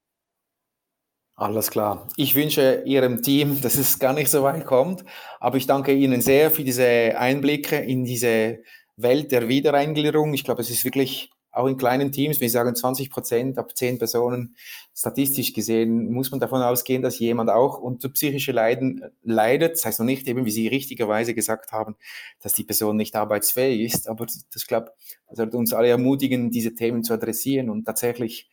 Alles 1.39 1.71
klar. 1.71 2.05
Ich 2.17 2.35
wünsche 2.35 2.83
Ihrem 2.85 3.21
Team, 3.21 3.61
dass 3.61 3.75
es 3.75 3.97
gar 3.97 4.13
nicht 4.13 4.29
so 4.29 4.43
weit 4.43 4.65
kommt, 4.65 5.05
aber 5.39 5.55
ich 5.55 5.67
danke 5.67 5.93
Ihnen 5.93 6.19
sehr 6.21 6.51
für 6.51 6.65
diese 6.65 7.17
Einblicke 7.17 7.77
in 7.77 8.03
diese 8.03 8.59
Welt 8.97 9.31
der 9.31 9.47
Wiedereingliederung. 9.47 10.33
Ich 10.33 10.43
glaube, 10.43 10.61
es 10.61 10.69
ist 10.69 10.83
wirklich 10.83 11.31
auch 11.51 11.67
in 11.67 11.77
kleinen 11.77 12.11
Teams, 12.11 12.41
wir 12.41 12.49
sagen 12.49 12.75
20 12.75 13.09
Prozent 13.09 13.57
ab 13.57 13.75
10 13.75 13.99
Personen, 13.99 14.55
statistisch 14.93 15.53
gesehen 15.53 16.11
muss 16.11 16.29
man 16.29 16.41
davon 16.41 16.61
ausgehen, 16.61 17.01
dass 17.01 17.19
jemand 17.19 17.49
auch 17.49 17.79
unter 17.79 18.09
psychische 18.09 18.51
Leiden 18.51 19.01
leidet. 19.23 19.75
Das 19.75 19.85
heißt 19.85 19.99
noch 19.99 20.05
nicht 20.05 20.27
eben, 20.27 20.45
wie 20.45 20.51
Sie 20.51 20.67
richtigerweise 20.67 21.33
gesagt 21.33 21.71
haben, 21.71 21.95
dass 22.41 22.51
die 22.51 22.65
Person 22.65 22.97
nicht 22.97 23.15
arbeitsfähig 23.15 23.93
ist, 23.93 24.09
aber 24.09 24.25
das, 24.25 24.67
glaube, 24.67 24.91
das 25.29 25.37
sollte 25.37 25.55
uns 25.57 25.73
alle 25.73 25.87
ermutigen, 25.87 26.51
diese 26.51 26.75
Themen 26.75 27.01
zu 27.03 27.13
adressieren 27.13 27.69
und 27.69 27.85
tatsächlich 27.85 28.49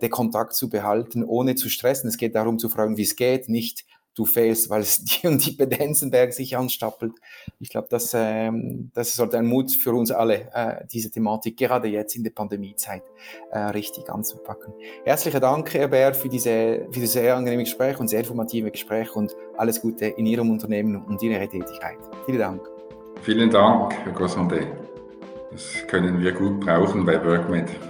den 0.00 0.10
Kontakt 0.10 0.54
zu 0.54 0.68
behalten, 0.68 1.24
ohne 1.24 1.54
zu 1.54 1.68
stressen. 1.68 2.08
Es 2.08 2.16
geht 2.16 2.34
darum 2.34 2.58
zu 2.58 2.68
fragen, 2.68 2.96
wie 2.96 3.02
es 3.02 3.16
geht, 3.16 3.48
nicht 3.48 3.86
du 4.14 4.24
fehlst, 4.24 4.70
weil 4.70 4.82
es 4.82 5.04
die 5.04 5.26
und 5.26 5.44
die 5.44 5.52
Bedensenberg 5.52 6.32
sich 6.32 6.56
anstapelt. 6.56 7.12
Ich 7.58 7.68
glaube, 7.70 7.88
das, 7.90 8.12
ähm, 8.14 8.90
das 8.94 9.14
sollte 9.14 9.38
ein 9.38 9.46
Mut 9.46 9.70
für 9.72 9.92
uns 9.92 10.10
alle, 10.10 10.50
äh, 10.52 10.84
diese 10.90 11.10
Thematik 11.10 11.56
gerade 11.56 11.88
jetzt 11.88 12.16
in 12.16 12.24
der 12.24 12.30
Pandemiezeit 12.30 13.02
äh, 13.50 13.58
richtig 13.58 14.08
anzupacken. 14.10 14.74
Herzlichen 15.04 15.40
Dank, 15.40 15.72
Herr 15.74 15.88
Bär, 15.88 16.14
für, 16.14 16.28
diese, 16.28 16.86
für 16.90 17.00
dieses 17.00 17.12
sehr 17.12 17.36
angenehme 17.36 17.64
Gespräch 17.64 17.98
und 17.98 18.08
sehr 18.08 18.20
informative 18.20 18.70
Gespräch 18.70 19.14
und 19.14 19.34
alles 19.56 19.80
Gute 19.80 20.06
in 20.06 20.26
Ihrem 20.26 20.50
Unternehmen 20.50 20.96
und 21.04 21.22
in 21.22 21.32
Ihrer 21.32 21.48
Tätigkeit. 21.48 21.98
Vielen 22.26 22.38
Dank. 22.38 22.68
Vielen 23.22 23.50
Dank, 23.50 23.94
Herr 24.04 24.12
Grossondet. 24.12 24.66
Das 25.52 25.86
können 25.88 26.20
wir 26.20 26.32
gut 26.32 26.60
brauchen 26.60 27.04
bei 27.04 27.22
WorkMed. 27.24 27.89